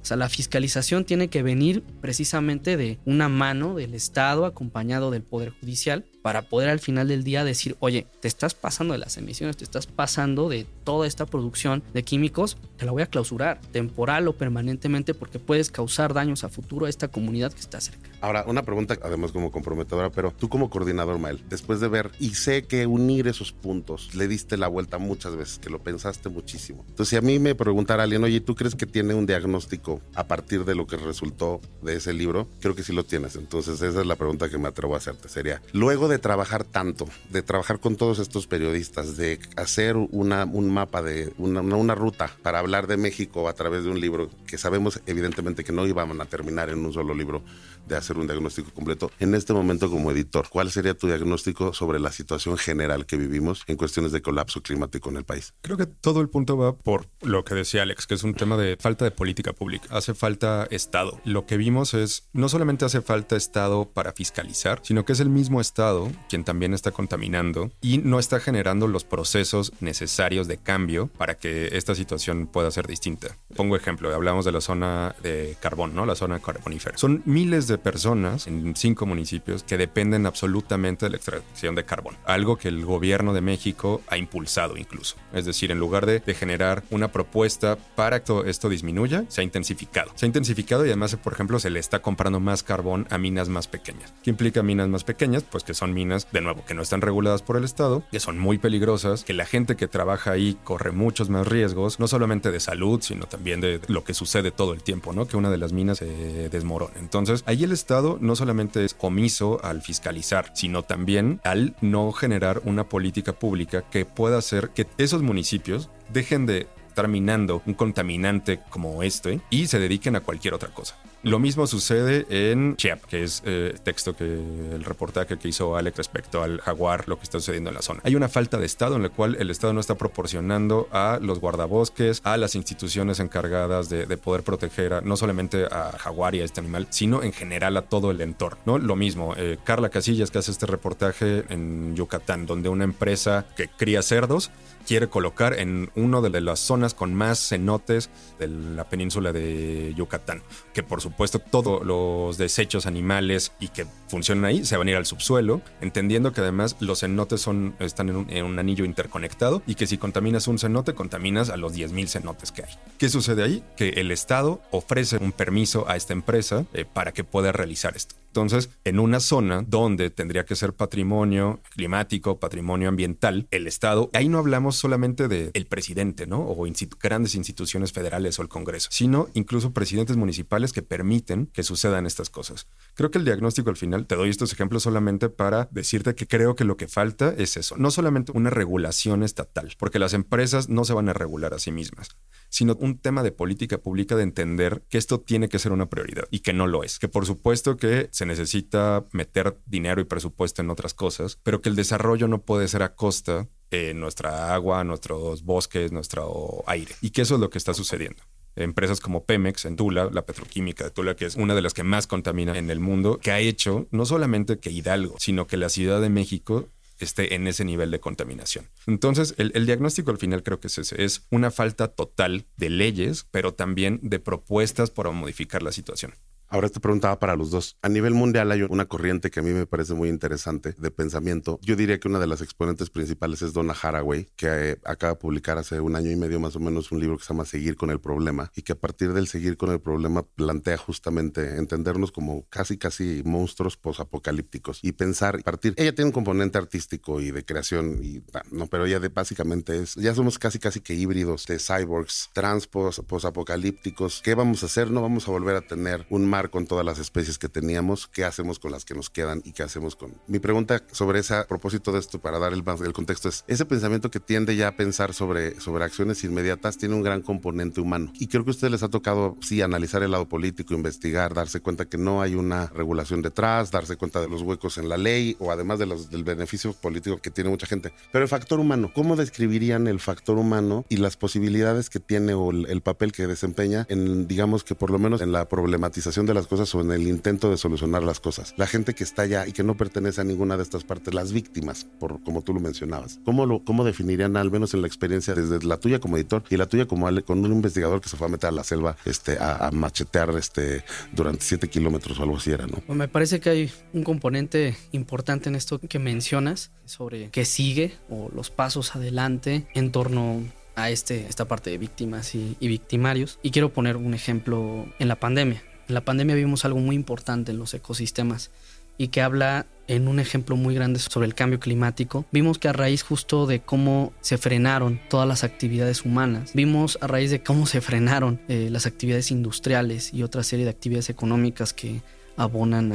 O 0.00 0.04
sea, 0.04 0.16
la 0.16 0.28
fiscalización 0.28 1.04
tiene 1.04 1.26
que 1.26 1.42
venir 1.42 1.82
precisamente 2.00 2.76
de 2.76 3.00
una 3.04 3.28
mano 3.28 3.74
del 3.74 3.94
Estado 3.94 4.46
acompañado 4.46 5.10
del 5.10 5.24
Poder 5.24 5.50
Judicial 5.60 6.04
para 6.22 6.42
poder 6.42 6.70
al 6.70 6.78
final 6.80 7.08
del 7.08 7.24
día 7.24 7.44
decir, 7.44 7.76
oye, 7.80 8.06
te 8.20 8.28
estás 8.28 8.54
pasando 8.54 8.92
de 8.92 8.98
las 8.98 9.16
emisiones, 9.16 9.56
te 9.56 9.64
estás 9.64 9.86
pasando 9.86 10.48
de 10.48 10.66
toda 10.84 11.06
esta 11.06 11.26
producción 11.26 11.82
de 11.92 12.04
químicos, 12.04 12.56
te 12.76 12.86
la 12.86 12.92
voy 12.92 13.02
a 13.02 13.06
clausurar, 13.06 13.60
temporal 13.72 14.28
o 14.28 14.32
permanentemente, 14.32 15.14
porque 15.14 15.38
puedes 15.38 15.70
causar 15.70 16.14
daños 16.14 16.44
a 16.44 16.48
futuro 16.48 16.86
a 16.86 16.88
esta 16.88 17.08
comunidad 17.08 17.52
que 17.52 17.60
está 17.60 17.80
cerca. 17.80 18.10
Ahora, 18.20 18.44
una 18.46 18.62
pregunta 18.62 18.96
además 19.02 19.32
como 19.32 19.50
comprometedora, 19.50 20.10
pero 20.10 20.32
tú 20.32 20.48
como 20.48 20.70
coordinador, 20.70 21.18
Mael, 21.18 21.42
después 21.48 21.80
de 21.80 21.88
ver 21.88 22.10
y 22.20 22.34
sé 22.34 22.64
que 22.64 22.86
unir 22.86 23.26
esos 23.26 23.52
puntos, 23.52 24.14
le 24.14 24.28
diste 24.28 24.56
la 24.56 24.68
vuelta 24.68 24.98
muchas 24.98 25.36
veces, 25.36 25.58
que 25.58 25.70
lo 25.70 25.80
pensaste 25.80 26.28
muchísimo. 26.28 26.84
Entonces, 26.88 27.08
si 27.08 27.16
a 27.16 27.20
mí 27.20 27.38
me 27.38 27.54
preguntara 27.54 28.04
alguien, 28.04 28.22
oye, 28.22 28.40
¿tú 28.40 28.54
crees 28.54 28.76
que 28.76 28.86
tiene 28.86 29.14
un 29.14 29.26
diagnóstico 29.26 30.00
a 30.14 30.28
partir 30.28 30.64
de 30.64 30.74
lo 30.74 30.86
que 30.86 30.96
resultó 30.96 31.60
de 31.82 31.96
ese 31.96 32.12
libro? 32.12 32.48
Creo 32.60 32.74
que 32.76 32.84
sí 32.84 32.92
lo 32.92 33.04
tienes. 33.04 33.34
Entonces, 33.34 33.82
esa 33.82 34.00
es 34.00 34.06
la 34.06 34.16
pregunta 34.16 34.48
que 34.48 34.58
me 34.58 34.68
atrevo 34.68 34.94
a 34.94 34.98
hacerte. 34.98 35.28
Sería, 35.28 35.60
luego 35.72 36.11
trabajar 36.18 36.64
tanto, 36.64 37.08
de 37.30 37.42
trabajar 37.42 37.80
con 37.80 37.96
todos 37.96 38.18
estos 38.18 38.46
periodistas, 38.46 39.16
de 39.16 39.38
hacer 39.56 39.96
una, 39.96 40.44
un 40.44 40.70
mapa 40.70 41.02
de 41.02 41.32
una, 41.38 41.60
una 41.60 41.94
ruta 41.94 42.30
para 42.42 42.58
hablar 42.58 42.86
de 42.86 42.96
México 42.96 43.48
a 43.48 43.52
través 43.52 43.84
de 43.84 43.90
un 43.90 44.00
libro 44.00 44.30
que 44.52 44.58
sabemos 44.58 45.00
evidentemente 45.06 45.64
que 45.64 45.72
no 45.72 45.86
íbamos 45.86 46.20
a 46.20 46.26
terminar 46.26 46.68
en 46.68 46.84
un 46.84 46.92
solo 46.92 47.14
libro 47.14 47.42
de 47.88 47.96
hacer 47.96 48.18
un 48.18 48.26
diagnóstico 48.26 48.70
completo. 48.70 49.10
En 49.18 49.34
este 49.34 49.54
momento 49.54 49.90
como 49.90 50.10
editor, 50.10 50.46
¿cuál 50.50 50.70
sería 50.70 50.92
tu 50.92 51.06
diagnóstico 51.06 51.72
sobre 51.72 51.98
la 51.98 52.12
situación 52.12 52.58
general 52.58 53.06
que 53.06 53.16
vivimos 53.16 53.62
en 53.66 53.78
cuestiones 53.78 54.12
de 54.12 54.20
colapso 54.20 54.62
climático 54.62 55.08
en 55.08 55.16
el 55.16 55.24
país? 55.24 55.54
Creo 55.62 55.78
que 55.78 55.86
todo 55.86 56.20
el 56.20 56.28
punto 56.28 56.58
va 56.58 56.76
por 56.76 57.06
lo 57.22 57.46
que 57.46 57.54
decía 57.54 57.80
Alex, 57.80 58.06
que 58.06 58.12
es 58.12 58.24
un 58.24 58.34
tema 58.34 58.58
de 58.58 58.76
falta 58.78 59.06
de 59.06 59.10
política 59.10 59.54
pública. 59.54 59.86
Hace 59.88 60.12
falta 60.12 60.68
Estado. 60.70 61.18
Lo 61.24 61.46
que 61.46 61.56
vimos 61.56 61.94
es, 61.94 62.28
no 62.34 62.50
solamente 62.50 62.84
hace 62.84 63.00
falta 63.00 63.36
Estado 63.36 63.86
para 63.86 64.12
fiscalizar, 64.12 64.80
sino 64.82 65.06
que 65.06 65.14
es 65.14 65.20
el 65.20 65.30
mismo 65.30 65.62
Estado 65.62 66.12
quien 66.28 66.44
también 66.44 66.74
está 66.74 66.90
contaminando 66.90 67.70
y 67.80 67.98
no 68.04 68.18
está 68.18 68.38
generando 68.38 68.86
los 68.86 69.04
procesos 69.04 69.72
necesarios 69.80 70.46
de 70.46 70.58
cambio 70.58 71.06
para 71.06 71.38
que 71.38 71.70
esta 71.72 71.94
situación 71.94 72.46
pueda 72.46 72.70
ser 72.70 72.86
distinta. 72.86 73.38
Pongo 73.56 73.76
ejemplo, 73.76 74.14
hablamos 74.14 74.41
de 74.44 74.52
la 74.52 74.60
zona 74.60 75.14
de 75.22 75.56
carbón, 75.60 75.94
¿no? 75.94 76.06
La 76.06 76.14
zona 76.14 76.40
carbonífera. 76.40 76.98
Son 76.98 77.22
miles 77.24 77.66
de 77.66 77.78
personas 77.78 78.46
en 78.46 78.74
cinco 78.76 79.06
municipios 79.06 79.62
que 79.62 79.76
dependen 79.76 80.26
absolutamente 80.26 81.06
de 81.06 81.10
la 81.10 81.16
extracción 81.16 81.74
de 81.74 81.84
carbón, 81.84 82.16
algo 82.24 82.56
que 82.56 82.68
el 82.68 82.84
gobierno 82.84 83.34
de 83.34 83.40
México 83.40 84.02
ha 84.08 84.16
impulsado 84.16 84.76
incluso. 84.76 85.16
Es 85.32 85.44
decir, 85.44 85.70
en 85.70 85.78
lugar 85.78 86.06
de, 86.06 86.22
generar 86.32 86.82
una 86.88 87.08
propuesta 87.08 87.76
para 87.94 88.18
que 88.18 88.22
esto, 88.22 88.44
esto 88.46 88.68
disminuya, 88.68 89.24
se 89.28 89.40
ha 89.40 89.44
intensificado. 89.44 90.12
Se 90.14 90.24
ha 90.24 90.28
intensificado 90.28 90.86
y 90.86 90.88
además, 90.88 91.16
por 91.16 91.32
ejemplo, 91.32 91.58
se 91.58 91.70
le 91.70 91.80
está 91.80 92.00
comprando 92.00 92.38
más 92.38 92.62
carbón 92.62 93.06
a 93.10 93.18
minas 93.18 93.48
más 93.48 93.66
pequeñas. 93.66 94.14
¿Qué 94.22 94.30
implica 94.30 94.62
minas 94.62 94.88
más 94.88 95.04
pequeñas? 95.04 95.42
Pues 95.42 95.64
que 95.64 95.74
son 95.74 95.92
minas, 95.92 96.28
de 96.30 96.40
nuevo, 96.40 96.64
que 96.64 96.74
no 96.74 96.82
están 96.82 97.00
reguladas 97.00 97.42
por 97.42 97.56
el 97.56 97.64
Estado, 97.64 98.04
que 98.10 98.20
son 98.20 98.38
muy 98.38 98.58
peligrosas, 98.58 99.24
que 99.24 99.32
la 99.32 99.44
gente 99.44 99.76
que 99.76 99.88
trabaja 99.88 100.30
ahí 100.30 100.56
corre 100.62 100.92
muchos 100.92 101.30
más 101.30 101.46
riesgos, 101.46 101.98
no 101.98 102.06
solamente 102.06 102.52
de 102.52 102.60
salud, 102.60 103.00
sino 103.02 103.26
también 103.26 103.60
de 103.60 103.80
lo 103.88 104.04
que 104.04 104.14
sucede 104.14 104.31
sucede 104.32 104.50
todo 104.50 104.72
el 104.72 104.82
tiempo, 104.82 105.12
¿no? 105.12 105.26
Que 105.26 105.36
una 105.36 105.50
de 105.50 105.58
las 105.58 105.74
minas 105.74 105.98
se 105.98 106.48
desmorona. 106.48 106.94
Entonces, 106.98 107.42
ahí 107.44 107.64
el 107.64 107.72
Estado 107.72 108.16
no 108.18 108.34
solamente 108.34 108.82
es 108.82 108.96
omiso 108.98 109.62
al 109.62 109.82
fiscalizar, 109.82 110.52
sino 110.54 110.82
también 110.82 111.38
al 111.44 111.74
no 111.82 112.12
generar 112.12 112.62
una 112.64 112.88
política 112.88 113.34
pública 113.34 113.82
que 113.82 114.06
pueda 114.06 114.38
hacer 114.38 114.70
que 114.70 114.86
esos 114.96 115.20
municipios 115.20 115.90
dejen 116.10 116.46
de 116.46 116.66
estar 116.92 117.08
minando 117.08 117.62
un 117.66 117.74
contaminante 117.74 118.60
como 118.68 119.02
este 119.02 119.40
y 119.50 119.66
se 119.66 119.78
dediquen 119.78 120.14
a 120.16 120.20
cualquier 120.20 120.54
otra 120.54 120.68
cosa. 120.68 120.94
Lo 121.22 121.38
mismo 121.38 121.68
sucede 121.68 122.26
en 122.28 122.74
Chiap, 122.76 123.04
que 123.04 123.22
es 123.22 123.42
eh, 123.46 123.76
texto 123.84 124.16
que 124.16 124.24
el 124.24 124.84
reportaje 124.84 125.38
que 125.38 125.48
hizo 125.48 125.76
Alex 125.76 125.96
respecto 125.96 126.42
al 126.42 126.60
jaguar, 126.60 127.08
lo 127.08 127.16
que 127.16 127.22
está 127.22 127.38
sucediendo 127.38 127.70
en 127.70 127.76
la 127.76 127.82
zona. 127.82 128.00
Hay 128.02 128.16
una 128.16 128.28
falta 128.28 128.58
de 128.58 128.66
Estado 128.66 128.96
en 128.96 129.02
la 129.02 129.08
cual 129.08 129.36
el 129.38 129.48
Estado 129.48 129.72
no 129.72 129.78
está 129.78 129.94
proporcionando 129.94 130.88
a 130.90 131.20
los 131.22 131.38
guardabosques, 131.38 132.20
a 132.24 132.36
las 132.36 132.56
instituciones 132.56 133.20
encargadas 133.20 133.88
de, 133.88 134.12
poder 134.16 134.42
proteger 134.42 135.04
no 135.04 135.16
solamente 135.16 135.64
a 135.70 135.92
jaguar 135.96 136.34
y 136.34 136.40
a 136.40 136.44
este 136.44 136.60
animal, 136.60 136.88
sino 136.90 137.22
en 137.22 137.32
general 137.32 137.76
a 137.76 137.82
todo 137.82 138.10
el 138.10 138.20
entorno. 138.20 138.60
¿no? 138.66 138.78
Lo 138.78 138.96
mismo, 138.96 139.34
eh, 139.36 139.58
Carla 139.64 139.90
Casillas 139.90 140.30
que 140.30 140.38
hace 140.38 140.50
este 140.50 140.66
reportaje 140.66 141.44
en 141.48 141.94
Yucatán, 141.94 142.46
donde 142.46 142.68
una 142.68 142.84
empresa 142.84 143.46
que 143.56 143.68
cría 143.68 144.02
cerdos 144.02 144.50
quiere 144.86 145.08
colocar 145.08 145.58
en 145.58 145.90
una 145.94 146.20
de 146.20 146.40
las 146.40 146.60
zonas 146.60 146.94
con 146.94 147.14
más 147.14 147.48
cenotes 147.48 148.10
de 148.38 148.48
la 148.48 148.84
península 148.88 149.32
de 149.32 149.94
Yucatán, 149.96 150.42
que 150.74 150.82
por 150.82 151.00
supuesto 151.00 151.38
todos 151.38 151.84
los 151.84 152.38
desechos 152.38 152.86
animales 152.86 153.52
y 153.60 153.68
que 153.68 153.86
funcionan 154.08 154.44
ahí 154.44 154.64
se 154.64 154.76
van 154.76 154.88
a 154.88 154.90
ir 154.90 154.96
al 154.96 155.06
subsuelo, 155.06 155.62
entendiendo 155.80 156.32
que 156.32 156.40
además 156.40 156.76
los 156.80 157.00
cenotes 157.00 157.40
son, 157.40 157.74
están 157.78 158.08
en 158.28 158.44
un, 158.44 158.58
anillo 158.58 158.84
interconectado 158.84 159.62
y 159.66 159.74
que 159.74 159.86
si 159.86 159.98
contaminas 159.98 160.46
un 160.46 160.58
cenote, 160.58 160.94
contaminas 160.94 161.50
a 161.50 161.56
los 161.56 161.74
10.000 161.74 162.06
cenotes 162.08 162.52
que 162.52 162.64
hay. 162.64 162.70
¿Qué 162.98 163.08
sucede 163.08 163.42
ahí? 163.42 163.64
Que 163.76 163.90
el 163.90 164.10
Estado 164.10 164.60
ofrece 164.70 165.16
un 165.16 165.32
permiso 165.32 165.88
a 165.88 165.96
esta 165.96 166.12
empresa 166.12 166.64
eh, 166.74 166.84
para 166.84 167.12
que 167.12 167.24
pueda 167.24 167.52
realizar 167.52 167.96
esto. 167.96 168.21
Entonces, 168.32 168.70
en 168.84 168.98
una 168.98 169.20
zona 169.20 169.60
donde 169.60 170.08
tendría 170.08 170.46
que 170.46 170.56
ser 170.56 170.72
patrimonio 170.72 171.60
climático, 171.74 172.40
patrimonio 172.40 172.88
ambiental, 172.88 173.46
el 173.50 173.66
Estado, 173.66 174.08
ahí 174.14 174.30
no 174.30 174.38
hablamos 174.38 174.76
solamente 174.76 175.28
del 175.28 175.50
el 175.52 175.66
presidente, 175.66 176.26
¿no? 176.26 176.40
O 176.40 176.66
grandes 176.98 177.34
instituciones 177.34 177.92
federales 177.92 178.38
o 178.38 178.42
el 178.42 178.48
Congreso, 178.48 178.88
sino 178.90 179.28
incluso 179.34 179.74
presidentes 179.74 180.16
municipales 180.16 180.72
que 180.72 180.80
permiten 180.80 181.44
que 181.52 181.62
sucedan 181.62 182.06
estas 182.06 182.30
cosas. 182.30 182.68
Creo 182.94 183.10
que 183.10 183.18
el 183.18 183.26
diagnóstico 183.26 183.68
al 183.68 183.76
final, 183.76 184.06
te 184.06 184.16
doy 184.16 184.30
estos 184.30 184.50
ejemplos 184.54 184.84
solamente 184.84 185.28
para 185.28 185.68
decirte 185.70 186.14
que 186.14 186.26
creo 186.26 186.56
que 186.56 186.64
lo 186.64 186.78
que 186.78 186.88
falta 186.88 187.34
es 187.36 187.58
eso, 187.58 187.76
no 187.76 187.90
solamente 187.90 188.32
una 188.32 188.48
regulación 188.48 189.22
estatal, 189.22 189.74
porque 189.78 189.98
las 189.98 190.14
empresas 190.14 190.70
no 190.70 190.86
se 190.86 190.94
van 190.94 191.10
a 191.10 191.12
regular 191.12 191.52
a 191.52 191.58
sí 191.58 191.70
mismas, 191.70 192.16
sino 192.48 192.76
un 192.80 192.98
tema 192.98 193.22
de 193.22 193.32
política 193.32 193.78
pública 193.78 194.16
de 194.16 194.22
entender 194.22 194.84
que 194.88 194.98
esto 194.98 195.20
tiene 195.20 195.48
que 195.48 195.58
ser 195.58 195.72
una 195.72 195.90
prioridad 195.90 196.24
y 196.30 196.40
que 196.40 196.52
no 196.52 196.66
lo 196.66 196.82
es. 196.82 196.98
Que 196.98 197.08
por 197.08 197.26
supuesto 197.26 197.76
que 197.76 198.08
necesita 198.26 199.04
meter 199.12 199.58
dinero 199.66 200.00
y 200.00 200.04
presupuesto 200.04 200.62
en 200.62 200.70
otras 200.70 200.94
cosas, 200.94 201.38
pero 201.42 201.60
que 201.60 201.68
el 201.68 201.76
desarrollo 201.76 202.28
no 202.28 202.42
puede 202.42 202.68
ser 202.68 202.82
a 202.82 202.94
costa 202.94 203.48
de 203.70 203.94
nuestra 203.94 204.54
agua, 204.54 204.84
nuestros 204.84 205.44
bosques, 205.44 205.92
nuestro 205.92 206.62
aire. 206.66 206.94
Y 207.00 207.10
que 207.10 207.22
eso 207.22 207.34
es 207.34 207.40
lo 207.40 207.50
que 207.50 207.58
está 207.58 207.74
sucediendo 207.74 208.22
empresas 208.56 209.00
como 209.00 209.24
Pemex 209.24 209.64
en 209.64 209.76
Tula, 209.76 210.10
la 210.12 210.26
petroquímica 210.26 210.84
de 210.84 210.90
Tula, 210.90 211.16
que 211.16 211.26
es 211.26 211.36
una 211.36 211.54
de 211.54 211.62
las 211.62 211.74
que 211.74 211.84
más 211.84 212.06
contamina 212.06 212.58
en 212.58 212.70
el 212.70 212.80
mundo, 212.80 213.18
que 213.18 213.30
ha 213.30 213.40
hecho 213.40 213.88
no 213.90 214.04
solamente 214.04 214.58
que 214.58 214.70
Hidalgo, 214.70 215.16
sino 215.18 215.46
que 215.46 215.56
la 215.56 215.68
Ciudad 215.68 216.00
de 216.00 216.10
México 216.10 216.68
esté 216.98 217.34
en 217.34 217.46
ese 217.46 217.64
nivel 217.64 217.90
de 217.90 218.00
contaminación. 218.00 218.68
Entonces, 218.86 219.34
el, 219.38 219.66
diagnóstico 219.66 220.10
al 220.10 220.18
final 220.18 220.42
creo 220.42 220.60
que 220.60 220.68
es 220.68 220.78
ese, 220.78 221.02
es 221.02 221.26
una 221.30 221.50
falta 221.50 221.88
total 221.88 222.46
de 222.56 222.70
leyes, 222.70 223.26
pero 223.30 223.54
también 223.54 223.98
de 224.02 224.20
propuestas 224.20 224.90
para 224.90 225.10
modificar 225.10 225.62
la 225.62 225.72
situación. 225.72 226.14
Ahora 226.52 226.68
te 226.68 226.80
preguntaba 226.80 227.18
para 227.18 227.34
los 227.34 227.50
dos. 227.50 227.78
A 227.80 227.88
nivel 227.88 228.12
mundial 228.12 228.52
hay 228.52 228.60
una 228.60 228.84
corriente 228.84 229.30
que 229.30 229.40
a 229.40 229.42
mí 229.42 229.52
me 229.52 229.64
parece 229.64 229.94
muy 229.94 230.10
interesante 230.10 230.74
de 230.76 230.90
pensamiento. 230.90 231.58
Yo 231.62 231.76
diría 231.76 231.98
que 231.98 232.08
una 232.08 232.18
de 232.18 232.26
las 232.26 232.42
exponentes 232.42 232.90
principales 232.90 233.40
es 233.40 233.54
Donna 233.54 233.72
Haraway, 233.72 234.28
que 234.36 234.48
eh, 234.50 234.76
acaba 234.84 235.14
de 235.14 235.18
publicar 235.18 235.56
hace 235.56 235.80
un 235.80 235.96
año 235.96 236.10
y 236.10 236.16
medio 236.16 236.40
más 236.40 236.54
o 236.54 236.60
menos 236.60 236.92
un 236.92 237.00
libro 237.00 237.16
que 237.16 237.24
se 237.24 237.32
llama 237.32 237.46
Seguir 237.46 237.74
con 237.76 237.88
el 237.88 238.00
problema 238.00 238.52
y 238.54 238.60
que 238.60 238.72
a 238.72 238.74
partir 238.74 239.14
del 239.14 239.28
seguir 239.28 239.56
con 239.56 239.70
el 239.70 239.80
problema 239.80 240.24
plantea 240.24 240.76
justamente 240.76 241.56
entendernos 241.56 242.12
como 242.12 242.44
casi 242.50 242.76
casi 242.76 243.22
monstruos 243.24 243.78
posapocalípticos 243.78 244.80
y 244.82 244.92
pensar 244.92 245.42
partir. 245.42 245.72
Ella 245.78 245.94
tiene 245.94 246.08
un 246.08 246.12
componente 246.12 246.58
artístico 246.58 247.22
y 247.22 247.30
de 247.30 247.46
creación 247.46 247.98
y 248.02 248.22
no, 248.50 248.66
pero 248.66 248.84
ella 248.84 249.00
de 249.00 249.08
básicamente 249.08 249.84
es 249.84 249.94
ya 249.94 250.14
somos 250.14 250.38
casi 250.38 250.58
casi 250.58 250.80
que 250.80 250.92
híbridos 250.92 251.46
de 251.46 251.58
cyborgs, 251.58 252.28
trans 252.34 252.66
posapocalípticos. 252.66 254.20
¿Qué 254.22 254.34
vamos 254.34 254.62
a 254.62 254.66
hacer? 254.66 254.90
No 254.90 255.00
vamos 255.00 255.26
a 255.28 255.30
volver 255.30 255.56
a 255.56 255.62
tener 255.62 256.06
un 256.10 256.26
mar 256.26 256.41
con 256.50 256.66
todas 256.66 256.84
las 256.84 256.98
especies 256.98 257.38
que 257.38 257.48
teníamos, 257.48 258.08
qué 258.08 258.24
hacemos 258.24 258.58
con 258.58 258.72
las 258.72 258.84
que 258.84 258.94
nos 258.94 259.10
quedan 259.10 259.42
y 259.44 259.52
qué 259.52 259.62
hacemos 259.62 259.96
con... 259.96 260.14
Mi 260.26 260.38
pregunta 260.38 260.82
sobre 260.92 261.20
ese 261.20 261.34
a 261.34 261.46
propósito 261.46 261.92
de 261.92 262.00
esto, 262.00 262.20
para 262.20 262.38
dar 262.38 262.52
el, 262.52 262.62
el 262.84 262.92
contexto, 262.92 263.28
es 263.28 263.44
ese 263.46 263.64
pensamiento 263.64 264.10
que 264.10 264.20
tiende 264.20 264.56
ya 264.56 264.68
a 264.68 264.76
pensar 264.76 265.14
sobre, 265.14 265.60
sobre 265.60 265.84
acciones 265.84 266.24
inmediatas 266.24 266.78
tiene 266.78 266.94
un 266.94 267.02
gran 267.02 267.22
componente 267.22 267.80
humano. 267.80 268.12
Y 268.14 268.26
creo 268.26 268.44
que 268.44 268.50
a 268.50 268.52
ustedes 268.52 268.70
les 268.70 268.82
ha 268.82 268.88
tocado, 268.88 269.36
sí, 269.40 269.62
analizar 269.62 270.02
el 270.02 270.10
lado 270.10 270.28
político, 270.28 270.74
investigar, 270.74 271.34
darse 271.34 271.60
cuenta 271.60 271.86
que 271.86 271.98
no 271.98 272.22
hay 272.22 272.34
una 272.34 272.66
regulación 272.68 273.22
detrás, 273.22 273.70
darse 273.70 273.96
cuenta 273.96 274.20
de 274.20 274.28
los 274.28 274.42
huecos 274.42 274.78
en 274.78 274.88
la 274.88 274.96
ley 274.96 275.36
o 275.38 275.50
además 275.50 275.78
de 275.78 275.86
los, 275.86 276.10
del 276.10 276.24
beneficio 276.24 276.72
político 276.72 277.18
que 277.18 277.30
tiene 277.30 277.50
mucha 277.50 277.66
gente. 277.66 277.92
Pero 278.10 278.22
el 278.22 278.28
factor 278.28 278.60
humano, 278.60 278.90
¿cómo 278.94 279.16
describirían 279.16 279.86
el 279.86 280.00
factor 280.00 280.38
humano 280.38 280.84
y 280.88 280.96
las 280.96 281.16
posibilidades 281.16 281.90
que 281.90 282.00
tiene 282.00 282.34
o 282.34 282.50
el, 282.50 282.66
el 282.68 282.80
papel 282.80 283.12
que 283.12 283.26
desempeña 283.26 283.86
en, 283.88 284.26
digamos 284.28 284.64
que 284.64 284.74
por 284.74 284.90
lo 284.90 284.98
menos 284.98 285.20
en 285.20 285.32
la 285.32 285.48
problematización 285.48 286.26
de 286.26 286.31
las 286.34 286.46
cosas 286.46 286.74
o 286.74 286.80
en 286.80 286.92
el 286.92 287.06
intento 287.06 287.50
de 287.50 287.56
solucionar 287.56 288.02
las 288.02 288.20
cosas. 288.20 288.54
La 288.56 288.66
gente 288.66 288.94
que 288.94 289.04
está 289.04 289.22
allá 289.22 289.46
y 289.46 289.52
que 289.52 289.62
no 289.62 289.76
pertenece 289.76 290.20
a 290.20 290.24
ninguna 290.24 290.56
de 290.56 290.62
estas 290.62 290.84
partes, 290.84 291.14
las 291.14 291.32
víctimas, 291.32 291.86
por 291.98 292.22
como 292.22 292.42
tú 292.42 292.54
lo 292.54 292.60
mencionabas. 292.60 293.20
¿Cómo, 293.24 293.64
cómo 293.64 293.84
definirían, 293.84 294.36
al 294.36 294.50
menos 294.50 294.74
en 294.74 294.82
la 294.82 294.86
experiencia, 294.86 295.34
desde 295.34 295.64
la 295.66 295.78
tuya 295.78 295.98
como 296.00 296.16
editor 296.16 296.44
y 296.50 296.56
la 296.56 296.66
tuya 296.66 296.86
como 296.86 297.08
con 297.24 297.44
un 297.44 297.52
investigador 297.52 298.00
que 298.00 298.08
se 298.08 298.16
fue 298.16 298.26
a 298.26 298.30
meter 298.30 298.48
a 298.48 298.52
la 298.52 298.64
selva 298.64 298.96
este, 299.04 299.38
a, 299.40 299.70
machetear 299.72 300.30
este, 300.36 300.84
durante 301.12 301.44
siete 301.44 301.68
kilómetros 301.68 302.18
o 302.18 302.22
algo 302.22 302.36
así 302.36 302.50
era, 302.50 302.66
¿no? 302.66 302.82
Me 302.94 303.08
parece 303.08 303.40
que 303.40 303.50
hay 303.50 303.70
un 303.92 304.04
componente 304.04 304.76
importante 304.92 305.48
en 305.48 305.54
esto 305.54 305.78
que 305.78 305.98
mencionas 305.98 306.70
sobre 306.84 307.30
qué 307.30 307.44
sigue 307.44 307.92
o 308.08 308.30
los 308.34 308.50
pasos 308.50 308.94
adelante 308.94 309.66
en 309.74 309.92
torno 309.92 310.42
a 310.74 310.90
este, 310.90 311.26
esta 311.26 311.46
parte 311.46 311.70
de 311.70 311.78
víctimas 311.78 312.34
y, 312.34 312.56
y 312.60 312.68
victimarios. 312.68 313.38
Y 313.42 313.50
quiero 313.50 313.72
poner 313.72 313.96
un 313.96 314.14
ejemplo 314.14 314.86
en 314.98 315.08
la 315.08 315.16
pandemia. 315.16 315.62
En 315.88 315.94
la 315.94 316.04
pandemia 316.04 316.34
vimos 316.34 316.64
algo 316.64 316.80
muy 316.80 316.96
importante 316.96 317.52
en 317.52 317.58
los 317.58 317.74
ecosistemas 317.74 318.50
y 318.98 319.08
que 319.08 319.22
habla 319.22 319.66
en 319.88 320.06
un 320.08 320.20
ejemplo 320.20 320.56
muy 320.56 320.74
grande 320.74 320.98
sobre 321.00 321.26
el 321.26 321.34
cambio 321.34 321.58
climático. 321.58 322.24
Vimos 322.30 322.58
que 322.58 322.68
a 322.68 322.72
raíz 322.72 323.02
justo 323.02 323.46
de 323.46 323.60
cómo 323.60 324.12
se 324.20 324.38
frenaron 324.38 325.00
todas 325.08 325.26
las 325.26 325.44
actividades 325.44 326.04
humanas, 326.04 326.52
vimos 326.54 326.98
a 327.00 327.06
raíz 327.06 327.30
de 327.30 327.42
cómo 327.42 327.66
se 327.66 327.80
frenaron 327.80 328.40
eh, 328.48 328.68
las 328.70 328.86
actividades 328.86 329.30
industriales 329.30 330.12
y 330.14 330.22
otra 330.22 330.42
serie 330.42 330.64
de 330.64 330.70
actividades 330.70 331.10
económicas 331.10 331.72
que 331.72 332.00
abonan 332.36 332.92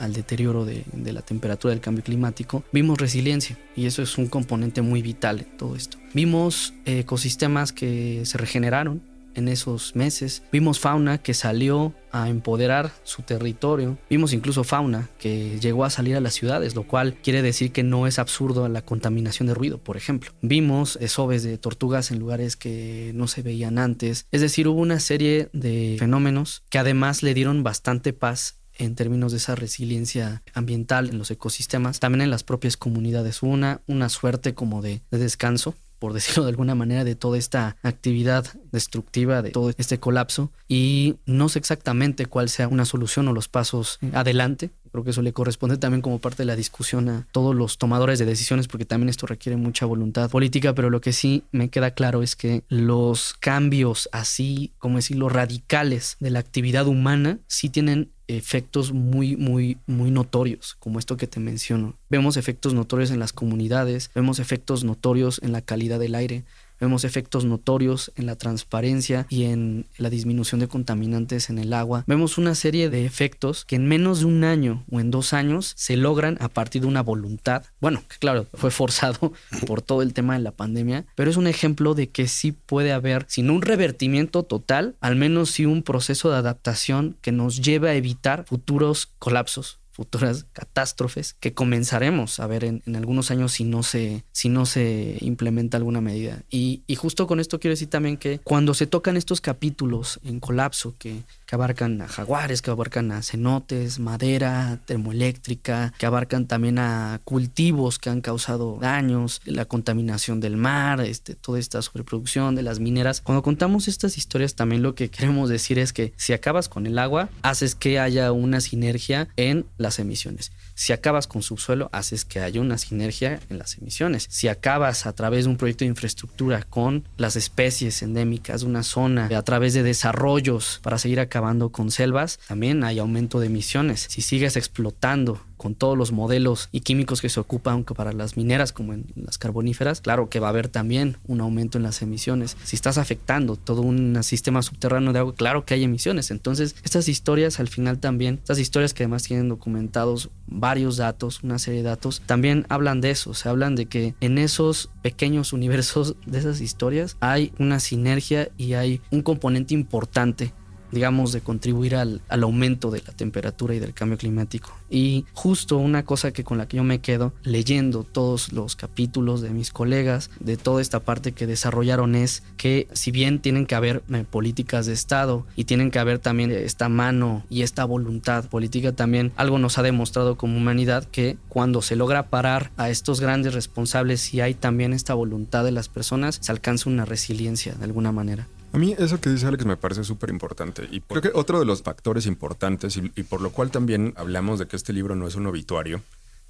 al 0.00 0.12
deterioro 0.12 0.64
de, 0.64 0.84
la 1.12 1.22
temperatura 1.22 1.72
del 1.72 1.80
cambio 1.80 2.04
climático, 2.04 2.64
vimos 2.72 2.98
resiliencia 2.98 3.58
y 3.76 3.86
eso 3.86 4.02
es 4.02 4.18
un 4.18 4.26
componente 4.26 4.82
muy 4.82 5.02
vital 5.02 5.40
en 5.40 5.56
todo 5.56 5.76
esto. 5.76 5.98
Vimos 6.12 6.74
eh, 6.84 7.00
ecosistemas 7.00 7.72
que 7.72 8.22
se 8.24 8.38
regeneraron, 8.38 9.02
en 9.34 9.48
esos 9.48 9.94
meses. 9.94 10.42
Vimos 10.52 10.80
fauna 10.80 11.18
que 11.18 11.34
salió 11.34 11.94
a 12.10 12.28
empoderar 12.28 12.92
su 13.02 13.22
territorio. 13.22 13.98
Vimos 14.08 14.32
incluso 14.32 14.64
fauna 14.64 15.08
que 15.18 15.58
llegó 15.60 15.84
a 15.84 15.90
salir 15.90 16.16
a 16.16 16.20
las 16.20 16.34
ciudades, 16.34 16.74
lo 16.74 16.84
cual 16.84 17.16
quiere 17.22 17.42
decir 17.42 17.72
que 17.72 17.82
no 17.82 18.06
es 18.06 18.18
absurdo 18.18 18.68
la 18.68 18.82
contaminación 18.82 19.48
de 19.48 19.54
ruido, 19.54 19.78
por 19.78 19.96
ejemplo. 19.96 20.30
Vimos 20.40 20.96
esoves 21.00 21.42
de 21.42 21.58
tortugas 21.58 22.10
en 22.10 22.18
lugares 22.18 22.56
que 22.56 23.12
no 23.14 23.26
se 23.26 23.42
veían 23.42 23.78
antes. 23.78 24.26
Es 24.30 24.40
decir, 24.40 24.68
hubo 24.68 24.80
una 24.80 25.00
serie 25.00 25.48
de 25.52 25.96
fenómenos 25.98 26.62
que 26.70 26.78
además 26.78 27.22
le 27.22 27.34
dieron 27.34 27.62
bastante 27.62 28.12
paz 28.12 28.58
en 28.76 28.94
términos 28.94 29.32
de 29.32 29.38
esa 29.38 29.54
resiliencia 29.54 30.42
ambiental 30.52 31.08
en 31.08 31.18
los 31.18 31.30
ecosistemas, 31.30 32.00
también 32.00 32.22
en 32.22 32.30
las 32.30 32.42
propias 32.42 32.76
comunidades. 32.76 33.42
Una, 33.42 33.82
una 33.86 34.08
suerte 34.08 34.54
como 34.54 34.82
de 34.82 35.02
descanso 35.10 35.74
por 36.04 36.12
decirlo 36.12 36.44
de 36.44 36.50
alguna 36.50 36.74
manera, 36.74 37.02
de 37.02 37.14
toda 37.14 37.38
esta 37.38 37.78
actividad 37.82 38.44
destructiva, 38.72 39.40
de 39.40 39.52
todo 39.52 39.72
este 39.78 39.98
colapso. 39.98 40.52
Y 40.68 41.14
no 41.24 41.48
sé 41.48 41.58
exactamente 41.58 42.26
cuál 42.26 42.50
sea 42.50 42.68
una 42.68 42.84
solución 42.84 43.26
o 43.28 43.32
los 43.32 43.48
pasos 43.48 43.98
adelante. 44.12 44.70
Creo 44.92 45.02
que 45.02 45.12
eso 45.12 45.22
le 45.22 45.32
corresponde 45.32 45.78
también 45.78 46.02
como 46.02 46.18
parte 46.18 46.42
de 46.42 46.44
la 46.44 46.56
discusión 46.56 47.08
a 47.08 47.26
todos 47.32 47.56
los 47.56 47.78
tomadores 47.78 48.18
de 48.18 48.26
decisiones, 48.26 48.68
porque 48.68 48.84
también 48.84 49.08
esto 49.08 49.26
requiere 49.26 49.56
mucha 49.56 49.86
voluntad 49.86 50.28
política, 50.28 50.74
pero 50.74 50.90
lo 50.90 51.00
que 51.00 51.14
sí 51.14 51.44
me 51.52 51.70
queda 51.70 51.92
claro 51.92 52.22
es 52.22 52.36
que 52.36 52.64
los 52.68 53.32
cambios 53.40 54.10
así, 54.12 54.72
como 54.76 54.96
decirlo, 54.96 55.30
radicales 55.30 56.18
de 56.20 56.30
la 56.30 56.40
actividad 56.40 56.86
humana, 56.86 57.38
sí 57.46 57.70
tienen 57.70 58.10
efectos 58.28 58.92
muy, 58.92 59.36
muy, 59.36 59.78
muy 59.86 60.10
notorios, 60.10 60.76
como 60.78 60.98
esto 60.98 61.16
que 61.16 61.26
te 61.26 61.40
menciono. 61.40 61.94
Vemos 62.08 62.36
efectos 62.36 62.74
notorios 62.74 63.10
en 63.10 63.18
las 63.18 63.32
comunidades, 63.32 64.10
vemos 64.14 64.38
efectos 64.38 64.84
notorios 64.84 65.40
en 65.42 65.52
la 65.52 65.60
calidad 65.60 65.98
del 65.98 66.14
aire, 66.14 66.44
vemos 66.84 67.04
efectos 67.04 67.44
notorios 67.44 68.12
en 68.16 68.26
la 68.26 68.36
transparencia 68.36 69.26
y 69.28 69.44
en 69.44 69.86
la 69.96 70.10
disminución 70.10 70.60
de 70.60 70.68
contaminantes 70.68 71.50
en 71.50 71.58
el 71.58 71.72
agua. 71.72 72.04
Vemos 72.06 72.38
una 72.38 72.54
serie 72.54 72.90
de 72.90 73.06
efectos 73.06 73.64
que 73.64 73.76
en 73.76 73.86
menos 73.86 74.20
de 74.20 74.26
un 74.26 74.44
año 74.44 74.84
o 74.90 75.00
en 75.00 75.10
dos 75.10 75.32
años 75.32 75.72
se 75.76 75.96
logran 75.96 76.36
a 76.40 76.48
partir 76.48 76.82
de 76.82 76.88
una 76.88 77.02
voluntad. 77.02 77.64
Bueno, 77.80 78.02
que 78.08 78.18
claro, 78.18 78.46
fue 78.54 78.70
forzado 78.70 79.32
por 79.66 79.82
todo 79.82 80.02
el 80.02 80.12
tema 80.12 80.34
de 80.34 80.40
la 80.40 80.52
pandemia, 80.52 81.06
pero 81.14 81.30
es 81.30 81.36
un 81.36 81.46
ejemplo 81.46 81.94
de 81.94 82.10
que 82.10 82.28
sí 82.28 82.52
puede 82.52 82.92
haber, 82.92 83.24
sin 83.28 83.50
un 83.50 83.62
revertimiento 83.62 84.42
total, 84.42 84.96
al 85.00 85.16
menos 85.16 85.50
sí 85.50 85.64
un 85.66 85.82
proceso 85.82 86.30
de 86.30 86.36
adaptación 86.36 87.16
que 87.22 87.32
nos 87.32 87.60
lleve 87.60 87.90
a 87.90 87.94
evitar 87.94 88.44
futuros 88.46 89.08
colapsos 89.18 89.78
futuras 89.94 90.46
catástrofes 90.52 91.34
que 91.38 91.54
comenzaremos 91.54 92.40
a 92.40 92.48
ver 92.48 92.64
en, 92.64 92.82
algunos 92.96 93.30
años 93.30 93.52
si 93.52 93.62
no 93.62 93.84
se, 93.84 94.24
si 94.32 94.48
no 94.48 94.66
se 94.66 95.18
implementa 95.20 95.76
alguna 95.76 96.00
medida. 96.00 96.42
Y, 96.50 96.82
y, 96.88 96.96
justo 96.96 97.28
con 97.28 97.38
esto 97.38 97.60
quiero 97.60 97.74
decir 97.74 97.90
también 97.90 98.16
que 98.16 98.40
cuando 98.40 98.74
se 98.74 98.88
tocan 98.88 99.16
estos 99.16 99.40
capítulos 99.40 100.18
en 100.24 100.40
colapso 100.40 100.96
que, 100.98 101.22
que 101.46 101.54
abarcan 101.54 102.00
a 102.00 102.08
jaguares, 102.08 102.62
que 102.62 102.70
abarcan 102.70 103.12
a 103.12 103.22
cenotes, 103.22 103.98
madera, 103.98 104.78
termoeléctrica, 104.86 105.92
que 105.98 106.06
abarcan 106.06 106.46
también 106.46 106.78
a 106.78 107.20
cultivos 107.24 107.98
que 107.98 108.10
han 108.10 108.20
causado 108.20 108.78
daños, 108.80 109.40
la 109.44 109.64
contaminación 109.64 110.40
del 110.40 110.56
mar, 110.56 111.00
este, 111.00 111.34
toda 111.34 111.58
esta 111.58 111.82
sobreproducción 111.82 112.54
de 112.54 112.62
las 112.62 112.80
mineras. 112.80 113.20
Cuando 113.20 113.42
contamos 113.42 113.88
estas 113.88 114.16
historias 114.16 114.54
también 114.54 114.82
lo 114.82 114.94
que 114.94 115.10
queremos 115.10 115.48
decir 115.48 115.78
es 115.78 115.92
que 115.92 116.12
si 116.16 116.32
acabas 116.32 116.68
con 116.68 116.86
el 116.86 116.98
agua, 116.98 117.28
haces 117.42 117.74
que 117.74 117.98
haya 117.98 118.32
una 118.32 118.60
sinergia 118.60 119.28
en 119.36 119.66
las 119.76 119.98
emisiones. 119.98 120.52
Si 120.74 120.92
acabas 120.92 121.26
con 121.26 121.42
subsuelo, 121.42 121.88
haces 121.92 122.24
que 122.24 122.40
haya 122.40 122.60
una 122.60 122.78
sinergia 122.78 123.40
en 123.48 123.58
las 123.58 123.78
emisiones. 123.78 124.26
Si 124.30 124.48
acabas 124.48 125.06
a 125.06 125.12
través 125.12 125.44
de 125.44 125.50
un 125.50 125.56
proyecto 125.56 125.84
de 125.84 125.90
infraestructura 125.90 126.62
con 126.62 127.04
las 127.16 127.36
especies 127.36 128.02
endémicas 128.02 128.62
de 128.62 128.66
una 128.66 128.82
zona, 128.82 129.26
a 129.26 129.42
través 129.42 129.74
de 129.74 129.82
desarrollos 129.82 130.80
para 130.82 130.98
seguir 130.98 131.20
acabando 131.20 131.70
con 131.70 131.90
selvas, 131.90 132.38
también 132.48 132.84
hay 132.84 132.98
aumento 132.98 133.40
de 133.40 133.46
emisiones. 133.46 134.06
Si 134.10 134.22
sigues 134.22 134.56
explotando 134.56 135.40
con 135.64 135.74
todos 135.74 135.96
los 135.96 136.12
modelos 136.12 136.68
y 136.72 136.80
químicos 136.80 137.22
que 137.22 137.30
se 137.30 137.40
ocupan, 137.40 137.84
para 137.84 138.12
las 138.12 138.36
mineras 138.36 138.70
como 138.74 138.92
en 138.92 139.06
las 139.16 139.38
carboníferas, 139.38 140.02
claro 140.02 140.28
que 140.28 140.38
va 140.38 140.48
a 140.48 140.50
haber 140.50 140.68
también 140.68 141.16
un 141.26 141.40
aumento 141.40 141.78
en 141.78 141.84
las 141.84 142.02
emisiones. 142.02 142.58
Si 142.64 142.76
estás 142.76 142.98
afectando 142.98 143.56
todo 143.56 143.80
un 143.80 144.22
sistema 144.22 144.60
subterráneo 144.60 145.14
de 145.14 145.20
agua, 145.20 145.34
claro 145.34 145.64
que 145.64 145.72
hay 145.72 145.84
emisiones. 145.84 146.30
Entonces, 146.30 146.76
estas 146.84 147.08
historias 147.08 147.60
al 147.60 147.68
final 147.68 147.98
también, 147.98 148.34
estas 148.34 148.58
historias 148.58 148.92
que 148.92 149.04
además 149.04 149.22
tienen 149.22 149.48
documentados 149.48 150.28
varios 150.46 150.98
datos, 150.98 151.42
una 151.42 151.58
serie 151.58 151.82
de 151.82 151.88
datos, 151.88 152.20
también 152.26 152.66
hablan 152.68 153.00
de 153.00 153.12
eso, 153.12 153.32
se 153.32 153.48
hablan 153.48 153.74
de 153.74 153.86
que 153.86 154.14
en 154.20 154.36
esos 154.36 154.90
pequeños 155.00 155.54
universos 155.54 156.16
de 156.26 156.40
esas 156.40 156.60
historias 156.60 157.16
hay 157.20 157.54
una 157.58 157.80
sinergia 157.80 158.50
y 158.58 158.74
hay 158.74 159.00
un 159.10 159.22
componente 159.22 159.72
importante 159.72 160.52
digamos, 160.94 161.32
de 161.32 161.40
contribuir 161.40 161.96
al, 161.96 162.22
aumento 162.28 162.90
de 162.90 163.02
la 163.06 163.12
temperatura 163.12 163.74
y 163.74 163.78
del 163.78 163.94
cambio 163.94 164.18
climático. 164.18 164.70
Y 164.90 165.24
justo 165.32 165.76
una 165.76 166.04
cosa 166.04 166.32
que 166.32 166.44
con 166.44 166.58
la 166.58 166.68
que 166.68 166.76
yo 166.76 166.84
me 166.84 167.00
quedo 167.00 167.32
leyendo 167.42 168.04
todos 168.04 168.52
los 168.52 168.76
capítulos 168.76 169.40
de 169.40 169.50
mis 169.50 169.72
colegas, 169.72 170.30
de 170.40 170.56
toda 170.56 170.80
esta 170.80 171.00
parte 171.00 171.32
que 171.32 171.46
desarrollaron 171.46 172.14
es 172.14 172.42
que 172.56 172.86
si 172.92 173.10
bien 173.10 173.40
tienen 173.40 173.66
que 173.66 173.74
haber 173.74 174.02
eh, 174.12 174.24
políticas 174.28 174.86
de 174.86 174.92
Estado 174.92 175.46
y 175.56 175.64
tienen 175.64 175.90
que 175.90 175.98
haber 175.98 176.18
también 176.18 176.50
esta 176.50 176.88
mano 176.88 177.44
y 177.50 177.62
esta 177.62 177.84
voluntad 177.84 178.44
política 178.46 178.92
también, 178.92 179.32
algo 179.36 179.58
nos 179.58 179.78
ha 179.78 179.82
demostrado 179.82 180.36
como 180.36 180.56
humanidad 180.56 181.04
que 181.04 181.36
cuando 181.48 181.82
se 181.82 181.96
logra 181.96 182.28
parar 182.28 182.70
a 182.76 182.90
estos 182.90 183.20
grandes 183.20 183.54
responsables 183.54 184.32
y 184.34 184.40
hay 184.40 184.54
también 184.54 184.92
esta 184.92 185.14
voluntad 185.14 185.64
de 185.64 185.72
las 185.72 185.88
personas, 185.88 186.38
se 186.40 186.52
alcanza 186.52 186.90
una 186.90 187.04
resiliencia 187.04 187.74
de 187.74 187.84
alguna 187.84 188.12
manera. 188.12 188.46
A 188.74 188.78
mí 188.78 188.92
eso 188.98 189.20
que 189.20 189.30
dice 189.30 189.46
Alex 189.46 189.64
me 189.66 189.76
parece 189.76 190.02
súper 190.02 190.30
importante 190.30 190.88
y 190.90 191.00
creo 191.00 191.22
que 191.22 191.30
otro 191.32 191.60
de 191.60 191.64
los 191.64 191.82
factores 191.82 192.26
importantes 192.26 192.96
y, 192.96 193.12
y, 193.14 193.22
por 193.22 193.40
lo 193.40 193.50
cual 193.50 193.70
también 193.70 194.14
hablamos 194.16 194.58
de 194.58 194.66
que 194.66 194.74
este 194.74 194.92
libro 194.92 195.14
no 195.14 195.28
es 195.28 195.36
un 195.36 195.46
obituario 195.46 196.02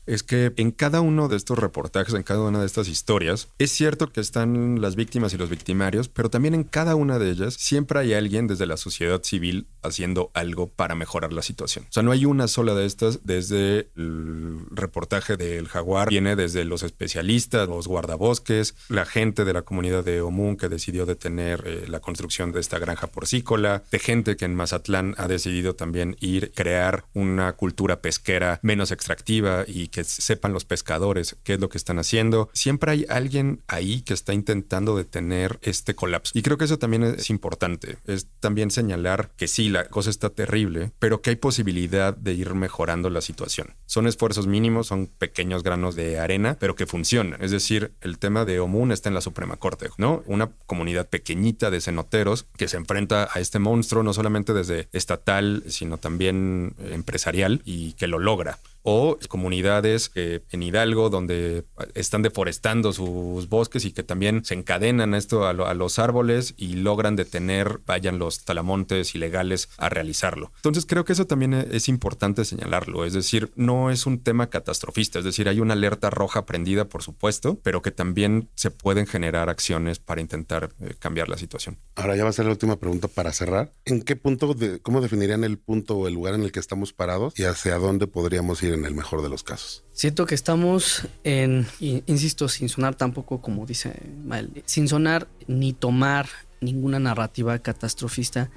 es 0.07 0.23
que 0.23 0.53
en 0.57 0.71
cada 0.71 1.01
uno 1.01 1.29
de 1.29 1.37
estos 1.37 1.59
reportajes, 1.59 2.15
en 2.15 2.23
cada 2.23 2.41
una 2.41 2.61
de 2.61 2.67
estas 2.67 2.89
historias, 2.89 3.49
es 3.59 3.71
cierto 3.71 4.13
que 4.13 4.21
están 4.21 4.81
las 4.81 4.97
víctimas 4.97 5.35
y 5.35 5.39
los 5.39 5.51
victimarios, 5.51 6.09
pero 6.09 6.31
también 6.31 6.55
en 6.55 6.65
cada 6.65 6.95
una 6.95 7.19
de 7.19 7.31
ellas 7.31 7.55
siempre 7.55 8.01
hay 8.01 8.15
alguien 8.15 8.47
desde 8.47 8.67
la 8.67 8.77
sociedad 8.77 9.23
civil 9.23 9.67
haciendo 9.83 10.31
algo 10.35 10.69
para 10.69 10.95
mejorar 10.95 11.33
la 11.33 11.43
situación. 11.43 11.85
O 11.89 11.93
sea, 11.93 12.03
no 12.03 12.13
hay 12.13 12.25
una 12.25 12.49
sola 12.49 12.75
de 12.75 12.87
estas 12.87 13.25
desde 13.25 13.91
el 13.97 14.61
reportaje 14.71 15.37
del 15.37 15.69
jaguar, 15.69 16.09
viene 16.09 16.37
desde 16.37 16.65
los 16.65 16.83
especialistas, 16.83 17.69
los 17.69 17.87
guardabosques, 17.87 18.75
la 18.89 19.05
gente 19.05 19.45
de 19.45 19.53
la 19.53 19.63
comunidad 19.63 20.05
de 20.05 20.21
Omun 20.21 20.57
que 20.57 20.69
decidió 20.69 21.07
detener 21.07 21.63
eh, 21.67 21.85
la 21.89 22.01
construcción 22.01 22.53
de 22.53 22.61
esta 22.61 22.79
granja 22.79 23.07
porcícola, 23.07 23.83
de 23.91 23.99
gente 23.99 24.37
que 24.37 24.45
en 24.45 24.55
Mazatlán 24.55 25.15
ha 25.19 25.29
decidido 25.29 25.75
también 25.75 26.17
ir 26.21 26.53
crear 26.55 27.05
una 27.15 27.53
cultura 27.55 28.01
pesquera 28.01 28.59
menos 28.63 28.91
extractiva 28.91 29.65
y 29.67 29.89
que 29.95 30.03
sepan 30.03 30.53
los 30.53 30.65
pescadores 30.65 31.37
qué 31.45 31.55
es 31.55 31.61
lo 31.61 31.69
que 31.69 31.79
están 31.79 32.01
haciendo. 32.01 32.51
Siempre 32.53 32.91
hay 32.91 33.07
alguien 33.09 33.63
ahí 33.69 34.03
que 34.03 34.13
está 34.13 34.35
intentando 34.35 34.97
detener 34.97 35.61
este 35.63 35.95
colapso. 35.95 36.37
Y 36.37 36.43
creo 36.43 36.59
que 36.59 36.65
eso 36.65 36.81
también 36.81 37.05
es 37.05 37.31
importante. 37.31 37.99
Es 38.05 38.27
también 38.41 38.73
señalar 38.73 39.31
que 39.37 39.47
sí, 39.47 39.69
la 39.69 39.85
cosa 39.85 40.11
está 40.11 40.31
terrible, 40.31 40.91
pero 40.99 41.23
que 41.23 41.31
hay 41.31 41.37
posibilidad 41.37 42.13
de 42.17 42.33
ir 42.33 42.55
mejorando 42.55 43.09
la 43.09 43.21
situación. 43.21 43.77
Son 43.87 44.09
esfuerzos 44.09 44.49
mínimos, 44.49 44.89
son 44.89 45.07
pequeños 45.07 45.63
granos 45.63 45.95
de 45.95 46.19
arena, 46.19 46.57
pero 46.59 46.75
que 46.75 46.87
funcionan. 46.87 47.41
Es 47.41 47.53
decir, 47.53 47.93
el 48.01 48.19
tema 48.19 48.45
de 48.45 48.59
Omun 48.59 48.91
está 48.91 49.11
en 49.11 49.15
la 49.15 49.21
Suprema 49.21 49.59
Corte, 49.59 49.91
¿no? 49.97 50.25
Una 50.27 50.51
comunidad 50.67 51.09
pequeñita 51.09 51.71
de 51.71 51.81
cenoteros 51.81 52.47
que 52.57 52.67
se 52.67 52.79
enfrenta 52.79 53.29
a 53.33 53.39
este 53.39 53.61
monstruo 53.61 54.03
no 54.03 54.13
solamente 54.13 54.55
desde 54.55 54.89
estatal, 54.91 55.63
sino 55.69 55.99
también 55.99 56.75
empresarial 56.91 57.63
y 57.65 57.93
que 57.93 58.09
lo 58.09 58.19
logra 58.19 58.59
o 58.85 59.19
comunidades 59.29 60.13
en 60.15 60.63
Hidalgo 60.63 61.11
donde 61.11 61.65
están 61.95 62.23
deforestando 62.23 62.93
sus 62.93 63.49
bosques 63.49 63.85
y 63.85 63.93
que 63.93 64.03
también 64.03 64.45
se 64.45 64.55
encadenan 64.55 65.15
esto 65.15 65.47
a, 65.47 65.75
los 65.75 65.99
árboles 65.99 66.55
y 66.57 66.75
logran 66.75 67.17
detener, 67.17 67.81
vayan 67.87 68.19
los 68.19 68.45
talamontes 68.45 69.15
ilegales 69.15 69.71
a 69.79 69.89
realizarlo. 69.89 70.53
Entonces 70.57 70.87
creo 70.87 71.05
que 71.05 71.15
eso 71.15 71.27
también 71.27 71.55
es 71.55 71.89
importante 71.89 72.45
señalarlo, 72.45 73.05
es 73.05 73.15
decir, 73.15 73.51
no 73.57 73.91
es 73.91 74.07
un 74.07 74.23
tema 74.23 74.51
catastrofista, 74.51 75.19
es 75.19 75.25
decir, 75.25 75.49
hay 75.49 75.61
una 75.61 75.73
alerta 75.73 76.11
roja 76.11 76.45
prendida, 76.45 76.85
por 76.85 77.03
supuesto, 77.03 77.59
pero 77.63 77.81
que 77.81 77.91
también 77.91 78.51
se 78.55 78.71
pueden 78.71 79.07
generar 79.07 79.49
acciones 79.49 79.99
para 79.99 80.21
intentar 80.21 80.71
eh, 80.81 80.95
cambiar 80.99 81.31
la 81.31 81.39
situación. 81.39 81.79
Ahora 81.95 82.17
ya 82.17 82.25
va 82.25 82.31
a 82.31 82.35
ser 82.35 82.45
la 82.45 82.53
última 82.53 82.77
pregunta 82.77 83.09
para 83.09 83.33
cerrar. 83.33 83.73
¿En 83.87 84.03
qué 84.03 84.15
punto, 84.15 84.53
de, 84.53 84.81
cómo 84.81 85.01
definirían 85.01 85.43
el 85.43 85.59
punto 85.59 85.97
o 85.97 86.07
el 86.07 86.15
lugar 86.15 86.35
en 86.35 86.43
el 86.43 86.53
que 86.53 86.61
estamos 86.61 86.93
parados 86.93 87.39
y 87.39 87.45
hacia 87.45 87.79
dónde 87.79 88.07
podríamos 88.07 88.63
ir 88.63 88.74
en 88.75 88.85
el 88.85 88.95
mejor 88.95 89.23
de 89.23 89.29
los 89.29 89.43
casos. 89.43 89.85
Siento 89.93 90.27
que 90.27 90.35
estamos 90.35 91.09
en, 91.23 91.67
insisto, 91.81 92.49
sin 92.49 92.69
sonar 92.69 92.95
tampoco 92.95 93.41
como 93.41 93.67
dice 93.67 94.03
Mael, 94.25 94.63
sin 94.67 94.89
sonar 94.89 95.29
ni 95.47 95.73
tomar 95.73 96.29
ninguna 96.61 96.99
narrativa 96.99 97.59
catastrofista, 97.59 98.51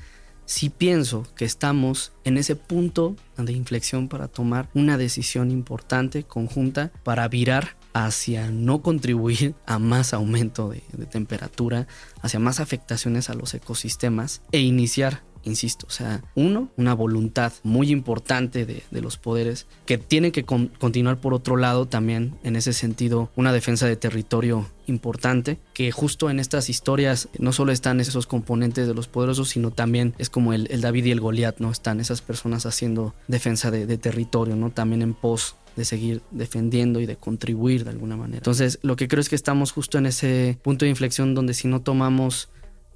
si 0.45 0.69
pienso 0.69 1.27
que 1.35 1.43
estamos 1.43 2.13
en 2.23 2.37
ese 2.37 2.55
punto 2.55 3.17
de 3.35 3.51
inflexión 3.51 4.07
para 4.07 4.29
tomar 4.29 4.69
una 4.73 4.97
decisión 4.97 5.51
importante, 5.51 6.23
conjunta, 6.23 6.91
para 7.03 7.27
virar 7.27 7.75
hacia 7.93 8.49
no 8.49 8.81
contribuir 8.81 9.55
a 9.65 9.77
más 9.77 10.13
aumento 10.13 10.69
de, 10.69 10.83
de 10.93 11.05
temperatura, 11.05 11.87
hacia 12.21 12.39
más 12.39 12.61
afectaciones 12.61 13.29
a 13.29 13.33
los 13.33 13.53
ecosistemas 13.53 14.41
e 14.53 14.59
iniciar 14.59 15.21
insisto, 15.47 15.87
o 15.87 15.91
sea, 15.91 16.21
uno, 16.35 16.69
una 16.77 16.93
voluntad 16.93 17.53
muy 17.63 17.91
importante 17.91 18.65
de, 18.65 18.83
los 18.91 19.17
poderes 19.17 19.67
que 19.85 19.97
tiene 19.97 20.31
que 20.31 20.43
continuar 20.43 21.17
por 21.17 21.33
otro 21.33 21.55
lado 21.55 21.85
también 21.85 22.35
en 22.43 22.55
ese 22.55 22.73
sentido 22.73 23.29
una 23.35 23.53
defensa 23.53 23.85
de 23.85 23.95
territorio 23.95 24.67
importante, 24.87 25.59
que 25.73 25.91
justo 25.91 26.29
en 26.29 26.39
estas 26.39 26.69
historias 26.69 27.29
no 27.37 27.53
solo 27.53 27.71
están 27.71 27.99
esos 27.99 28.25
componentes 28.27 28.87
de 28.87 28.93
los 28.93 29.07
poderosos, 29.07 29.49
sino 29.49 29.71
también 29.71 30.13
es 30.17 30.29
como 30.29 30.53
el, 30.53 30.67
David 30.81 31.05
y 31.05 31.11
el 31.11 31.19
Goliat, 31.19 31.59
¿no? 31.59 31.71
Están 31.71 31.99
esas 31.99 32.21
personas 32.21 32.65
haciendo 32.65 33.13
defensa 33.27 33.71
de, 33.71 33.85
de 33.85 33.97
territorio, 33.97 34.55
¿no? 34.55 34.71
También 34.71 35.01
en 35.01 35.13
pos 35.13 35.55
de 35.77 35.85
seguir 35.85 36.21
defendiendo 36.31 36.99
y 36.99 37.05
de 37.05 37.15
contribuir 37.15 37.83
de 37.83 37.91
alguna 37.91 38.17
manera. 38.17 38.39
Entonces, 38.39 38.79
lo 38.81 38.95
que 38.95 39.07
creo 39.07 39.21
es 39.21 39.29
que 39.29 39.35
estamos 39.35 39.71
justo 39.71 39.97
en 39.97 40.07
ese 40.07 40.57
punto 40.63 40.85
de 40.85 40.89
inflexión 40.89 41.35
donde 41.35 41.53
si 41.53 41.67
no 41.67 41.81
tomamos 41.81 42.49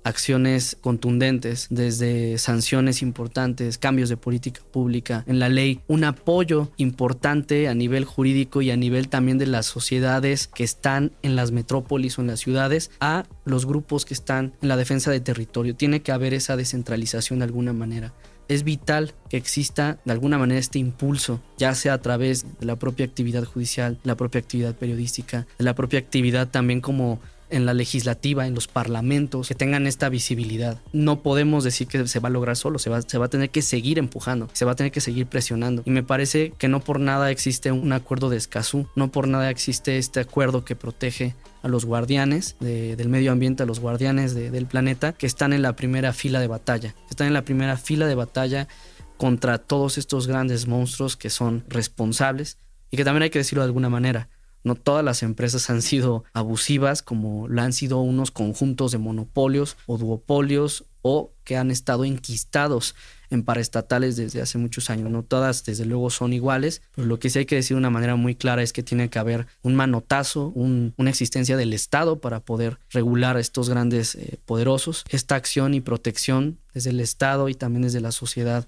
acciones 0.04 0.78
contundentes, 0.82 1.68
desde 1.70 2.38
sanciones 2.38 3.02
importantes, 3.02 3.78
cambios 3.78 4.10
de 4.10 4.18
política 4.18 4.62
pública 4.72 5.24
en 5.28 5.40
la 5.40 5.50
ley, 5.50 5.82
un 5.88 6.04
apoyo 6.04 6.72
importante 6.78 7.68
a 7.68 7.74
nivel 7.74 8.06
jurídico 8.06 8.62
y 8.62 8.72
a 8.72 8.78
nivel 8.78 9.10
también 9.10 9.38
de 9.38 9.48
las 9.48 9.66
sociedades 9.66 10.48
que 10.48 10.64
están 10.64 11.12
en 11.22 11.36
las 11.36 11.52
metrópolis 11.52 12.18
o 12.18 12.22
en 12.22 12.28
las 12.28 12.40
ciudades 12.40 12.92
a 13.00 13.26
los 13.46 13.66
grupos 13.66 14.06
que 14.06 14.14
están 14.14 14.54
en 14.62 14.70
la 14.70 14.78
defensa 14.78 15.12
de 15.12 15.20
territorio. 15.20 15.76
Tiene 15.76 16.02
que 16.02 16.12
haber 16.12 16.34
esa 16.34 16.56
descentralización 16.56 17.40
de 17.40 17.46
alguna 17.46 17.74
manera 17.74 18.14
es 18.54 18.64
vital 18.64 19.14
que 19.30 19.38
exista 19.38 20.00
de 20.04 20.12
alguna 20.12 20.38
manera 20.38 20.60
este 20.60 20.78
impulso, 20.78 21.42
ya 21.58 21.74
sea 21.74 21.94
a 21.94 22.02
través 22.02 22.46
de 22.60 22.66
la 22.66 22.76
propia 22.76 23.06
actividad 23.06 23.46
judicial, 23.46 23.98
la 24.04 24.18
propia 24.18 24.42
actividad 24.42 24.76
periodística, 24.76 25.48
de 25.58 25.64
la 25.64 25.74
propia 25.74 26.00
actividad 26.00 26.50
también 26.50 26.82
como 26.82 27.22
en 27.52 27.66
la 27.66 27.74
legislativa, 27.74 28.48
en 28.48 28.56
los 28.56 28.68
parlamentos, 28.68 29.48
que 29.48 29.56
tengan 29.56 29.88
esta 29.88 30.10
visibilidad. 30.10 30.80
No 30.94 31.22
podemos 31.22 31.64
decir 31.64 31.88
que 31.88 32.08
se 32.08 32.20
va 32.20 32.30
a 32.30 32.32
lograr 32.32 32.56
solo, 32.58 32.80
se 32.80 32.90
va, 32.90 33.02
se 33.02 33.18
va 33.18 33.26
a 33.26 33.30
tener 33.30 33.50
que 33.50 33.62
seguir 33.62 34.00
empujando, 34.00 34.50
se 34.54 34.66
va 34.66 34.72
a 34.72 34.76
tener 34.76 34.92
que 34.92 35.02
seguir 35.02 35.28
presionando. 35.28 35.84
Y 35.86 35.92
me 35.92 36.04
parece 36.04 36.54
que 36.58 36.68
no 36.68 36.80
por 36.80 37.00
nada 37.00 37.32
existe 37.32 37.72
un 37.72 37.94
acuerdo 37.94 38.30
de 38.30 38.38
Escazú, 38.38 38.88
no 38.96 39.12
por 39.12 39.28
nada 39.28 39.50
existe 39.50 39.98
este 39.98 40.22
acuerdo 40.22 40.66
que 40.66 40.76
protege 40.76 41.36
a 41.62 41.68
los 41.68 41.86
guardianes 41.86 42.56
del 42.60 43.10
medio 43.10 43.32
ambiente, 43.32 43.64
a 43.64 43.66
los 43.66 43.80
guardianes 43.80 44.34
del 44.34 44.66
planeta, 44.66 45.14
que 45.14 45.28
están 45.28 45.54
en 45.54 45.62
la 45.62 45.76
primera 45.76 46.14
fila 46.14 46.40
de 46.40 46.48
batalla, 46.48 46.96
están 47.10 47.28
en 47.28 47.34
la 47.34 47.44
primera 47.44 47.78
fila 47.78 48.08
de 48.08 48.16
batalla 48.16 48.68
contra 49.18 49.60
todos 49.60 49.98
estos 49.98 50.26
grandes 50.26 50.68
monstruos 50.68 51.16
que 51.16 51.30
son 51.30 51.64
responsables 51.68 52.58
y 52.90 52.98
que 52.98 53.04
también 53.04 53.24
hay 53.24 53.30
que 53.30 53.40
decirlo 53.40 53.62
de 53.62 53.68
alguna 53.68 53.90
manera. 53.90 54.30
No 54.64 54.76
todas 54.76 55.04
las 55.04 55.24
empresas 55.24 55.70
han 55.70 55.82
sido 55.82 56.24
abusivas 56.34 57.02
como 57.02 57.48
lo 57.48 57.62
han 57.62 57.74
sido 57.74 58.00
unos 58.00 58.32
conjuntos 58.32 58.92
de 58.92 58.98
monopolios 58.98 59.78
o 59.86 59.98
duopolios 59.98 60.86
o 61.02 61.32
que 61.44 61.58
han 61.58 61.72
estado 61.72 62.06
enquistados 62.06 62.96
en 63.32 63.44
paraestatales 63.44 64.18
desde 64.18 64.42
hace 64.42 64.58
muchos 64.58 64.90
años. 64.90 65.10
No 65.10 65.24
todas, 65.24 65.64
desde 65.64 65.86
luego, 65.86 66.10
son 66.10 66.34
iguales, 66.34 66.82
pero 66.96 67.08
lo 67.08 67.18
que 67.18 67.30
sí 67.30 67.40
hay 67.40 67.46
que 67.46 67.56
decir 67.56 67.76
de 67.76 67.80
una 67.80 67.90
manera 67.90 68.16
muy 68.16 68.36
clara 68.36 68.62
es 68.62 68.74
que 68.74 68.84
tiene 68.84 69.10
que 69.10 69.20
haber 69.20 69.48
un 69.64 69.74
manotazo, 69.74 70.48
una 70.50 71.10
existencia 71.10 71.58
del 71.58 71.74
Estado 71.74 72.20
para 72.20 72.42
poder 72.42 72.78
regular 72.90 73.38
a 73.38 73.40
estos 73.40 73.70
grandes 73.70 74.16
eh, 74.16 74.38
poderosos. 74.46 75.06
Esta 75.10 75.36
acción 75.36 75.74
y 75.74 75.82
protección 75.82 76.60
desde 76.74 76.92
el 76.92 77.00
Estado 77.00 77.50
y 77.50 77.56
también 77.56 77.84
desde 77.84 78.02
la 78.02 78.12
sociedad 78.12 78.68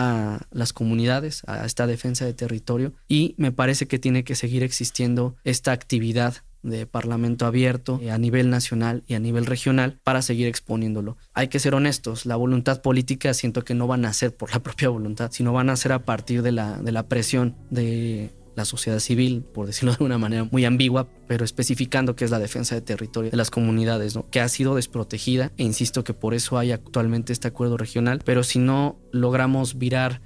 a 0.00 0.46
las 0.50 0.72
comunidades, 0.72 1.42
a 1.46 1.66
esta 1.66 1.86
defensa 1.86 2.24
de 2.24 2.32
territorio 2.32 2.94
y 3.06 3.34
me 3.36 3.52
parece 3.52 3.86
que 3.86 3.98
tiene 3.98 4.24
que 4.24 4.34
seguir 4.34 4.62
existiendo 4.62 5.36
esta 5.44 5.72
actividad 5.72 6.36
de 6.62 6.86
Parlamento 6.86 7.46
abierto 7.46 8.00
eh, 8.02 8.10
a 8.10 8.18
nivel 8.18 8.50
nacional 8.50 9.02
y 9.06 9.14
a 9.14 9.18
nivel 9.18 9.46
regional 9.46 9.98
para 10.04 10.22
seguir 10.22 10.46
exponiéndolo. 10.46 11.16
Hay 11.32 11.48
que 11.48 11.58
ser 11.58 11.74
honestos, 11.74 12.26
la 12.26 12.36
voluntad 12.36 12.82
política 12.82 13.34
siento 13.34 13.62
que 13.62 13.74
no 13.74 13.86
van 13.86 14.04
a 14.04 14.12
ser 14.12 14.34
por 14.34 14.50
la 14.52 14.58
propia 14.62 14.88
voluntad, 14.88 15.30
sino 15.32 15.52
van 15.52 15.70
a 15.70 15.76
ser 15.76 15.92
a 15.92 16.04
partir 16.04 16.42
de 16.42 16.52
la, 16.52 16.78
de 16.78 16.92
la 16.92 17.04
presión 17.08 17.56
de 17.70 18.30
la 18.60 18.64
sociedad 18.64 18.98
civil, 18.98 19.42
por 19.42 19.66
decirlo 19.66 19.94
de 19.98 20.04
una 20.04 20.18
manera 20.18 20.44
muy 20.44 20.64
ambigua, 20.64 21.08
pero 21.26 21.44
especificando 21.44 22.16
que 22.16 22.24
es 22.24 22.30
la 22.30 22.38
defensa 22.38 22.74
de 22.74 22.82
territorio 22.82 23.30
de 23.30 23.36
las 23.36 23.50
comunidades, 23.50 24.14
¿no? 24.14 24.28
que 24.30 24.40
ha 24.40 24.48
sido 24.48 24.74
desprotegida, 24.74 25.52
e 25.56 25.64
insisto 25.64 26.04
que 26.04 26.14
por 26.14 26.34
eso 26.34 26.58
hay 26.58 26.72
actualmente 26.72 27.32
este 27.32 27.48
acuerdo 27.48 27.76
regional, 27.76 28.20
pero 28.24 28.42
si 28.42 28.58
no 28.58 28.98
logramos 29.12 29.78
virar 29.78 30.20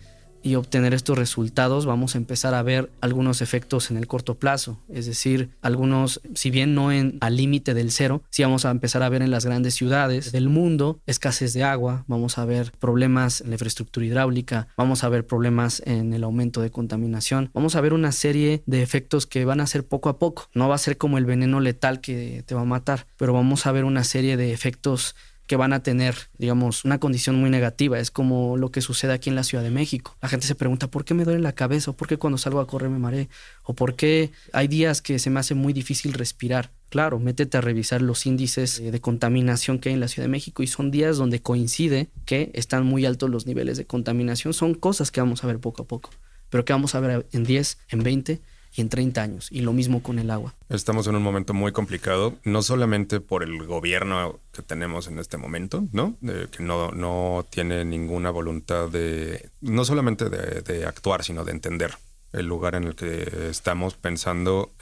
y 0.44 0.54
obtener 0.54 0.94
estos 0.94 1.18
resultados, 1.18 1.86
vamos 1.86 2.14
a 2.14 2.18
empezar 2.18 2.54
a 2.54 2.62
ver 2.62 2.90
algunos 3.00 3.40
efectos 3.40 3.90
en 3.90 3.96
el 3.96 4.06
corto 4.06 4.36
plazo. 4.36 4.78
Es 4.88 5.06
decir, 5.06 5.48
algunos, 5.62 6.20
si 6.34 6.50
bien 6.50 6.74
no 6.74 6.92
en, 6.92 7.16
al 7.20 7.36
límite 7.36 7.74
del 7.74 7.90
cero, 7.90 8.22
sí 8.30 8.42
vamos 8.42 8.64
a 8.64 8.70
empezar 8.70 9.02
a 9.02 9.08
ver 9.08 9.22
en 9.22 9.30
las 9.30 9.46
grandes 9.46 9.74
ciudades 9.74 10.30
del 10.30 10.50
mundo 10.50 11.00
escasez 11.06 11.54
de 11.54 11.64
agua, 11.64 12.04
vamos 12.06 12.36
a 12.38 12.44
ver 12.44 12.72
problemas 12.78 13.40
en 13.40 13.48
la 13.48 13.54
infraestructura 13.54 14.06
hidráulica, 14.06 14.68
vamos 14.76 15.02
a 15.02 15.08
ver 15.08 15.26
problemas 15.26 15.82
en 15.86 16.12
el 16.12 16.22
aumento 16.22 16.60
de 16.60 16.70
contaminación, 16.70 17.50
vamos 17.54 17.74
a 17.74 17.80
ver 17.80 17.94
una 17.94 18.12
serie 18.12 18.62
de 18.66 18.82
efectos 18.82 19.26
que 19.26 19.46
van 19.46 19.60
a 19.60 19.66
ser 19.66 19.86
poco 19.86 20.10
a 20.10 20.18
poco. 20.18 20.50
No 20.54 20.68
va 20.68 20.74
a 20.74 20.78
ser 20.78 20.98
como 20.98 21.16
el 21.16 21.24
veneno 21.24 21.58
letal 21.60 22.02
que 22.02 22.44
te 22.46 22.54
va 22.54 22.60
a 22.60 22.66
matar, 22.66 23.06
pero 23.16 23.32
vamos 23.32 23.66
a 23.66 23.72
ver 23.72 23.84
una 23.84 24.04
serie 24.04 24.36
de 24.36 24.52
efectos 24.52 25.16
que 25.46 25.56
van 25.56 25.72
a 25.72 25.82
tener, 25.82 26.14
digamos, 26.38 26.84
una 26.84 26.98
condición 26.98 27.36
muy 27.36 27.50
negativa. 27.50 27.98
Es 27.98 28.10
como 28.10 28.56
lo 28.56 28.70
que 28.70 28.80
sucede 28.80 29.12
aquí 29.12 29.28
en 29.28 29.36
la 29.36 29.44
Ciudad 29.44 29.62
de 29.62 29.70
México. 29.70 30.16
La 30.22 30.28
gente 30.28 30.46
se 30.46 30.54
pregunta, 30.54 30.88
¿por 30.88 31.04
qué 31.04 31.14
me 31.14 31.24
duele 31.24 31.40
la 31.40 31.52
cabeza? 31.52 31.90
¿O 31.90 31.96
por 31.96 32.08
qué 32.08 32.16
cuando 32.16 32.38
salgo 32.38 32.60
a 32.60 32.66
correr 32.66 32.90
me 32.90 32.98
mareé? 32.98 33.28
¿O 33.62 33.74
por 33.74 33.94
qué 33.94 34.30
hay 34.52 34.68
días 34.68 35.02
que 35.02 35.18
se 35.18 35.30
me 35.30 35.40
hace 35.40 35.54
muy 35.54 35.72
difícil 35.72 36.12
respirar? 36.14 36.70
Claro, 36.88 37.18
métete 37.18 37.58
a 37.58 37.60
revisar 37.60 38.02
los 38.02 38.24
índices 38.24 38.80
de 38.80 39.00
contaminación 39.00 39.78
que 39.78 39.88
hay 39.88 39.94
en 39.94 40.00
la 40.00 40.08
Ciudad 40.08 40.24
de 40.24 40.30
México 40.30 40.62
y 40.62 40.66
son 40.66 40.90
días 40.90 41.16
donde 41.16 41.42
coincide 41.42 42.08
que 42.24 42.50
están 42.54 42.86
muy 42.86 43.04
altos 43.04 43.30
los 43.30 43.46
niveles 43.46 43.76
de 43.76 43.84
contaminación. 43.84 44.54
Son 44.54 44.74
cosas 44.74 45.10
que 45.10 45.20
vamos 45.20 45.44
a 45.44 45.46
ver 45.46 45.58
poco 45.58 45.82
a 45.82 45.86
poco, 45.86 46.10
pero 46.50 46.64
que 46.64 46.72
vamos 46.72 46.94
a 46.94 47.00
ver 47.00 47.26
en 47.32 47.44
10, 47.44 47.78
en 47.88 48.02
20 48.02 48.40
y 48.74 48.80
en 48.80 48.88
30 48.88 49.22
años. 49.22 49.48
Y 49.50 49.60
lo 49.60 49.72
mismo 49.72 50.02
con 50.02 50.18
el 50.18 50.30
agua. 50.30 50.54
Estamos 50.68 51.06
en 51.06 51.14
un 51.14 51.22
momento 51.22 51.54
muy 51.54 51.72
complicado, 51.72 52.34
no 52.44 52.62
solamente 52.62 53.20
por 53.20 53.42
el 53.42 53.66
gobierno 53.66 54.40
que 54.52 54.62
tenemos 54.62 55.06
en 55.06 55.18
este 55.18 55.36
momento, 55.36 55.84
¿no? 55.92 56.16
que 56.20 56.62
no, 56.62 56.90
no 56.90 57.46
tiene 57.50 57.84
ninguna 57.84 58.30
voluntad 58.30 58.88
de, 58.88 59.50
no 59.60 59.84
solamente 59.84 60.28
de, 60.28 60.62
de 60.62 60.86
actuar, 60.86 61.24
sino 61.24 61.44
de 61.44 61.52
entender 61.52 61.94
el 62.32 62.46
lugar 62.46 62.74
en 62.74 62.84
el 62.84 62.96
que 62.96 63.48
estamos 63.48 63.94
pensando 63.94 64.72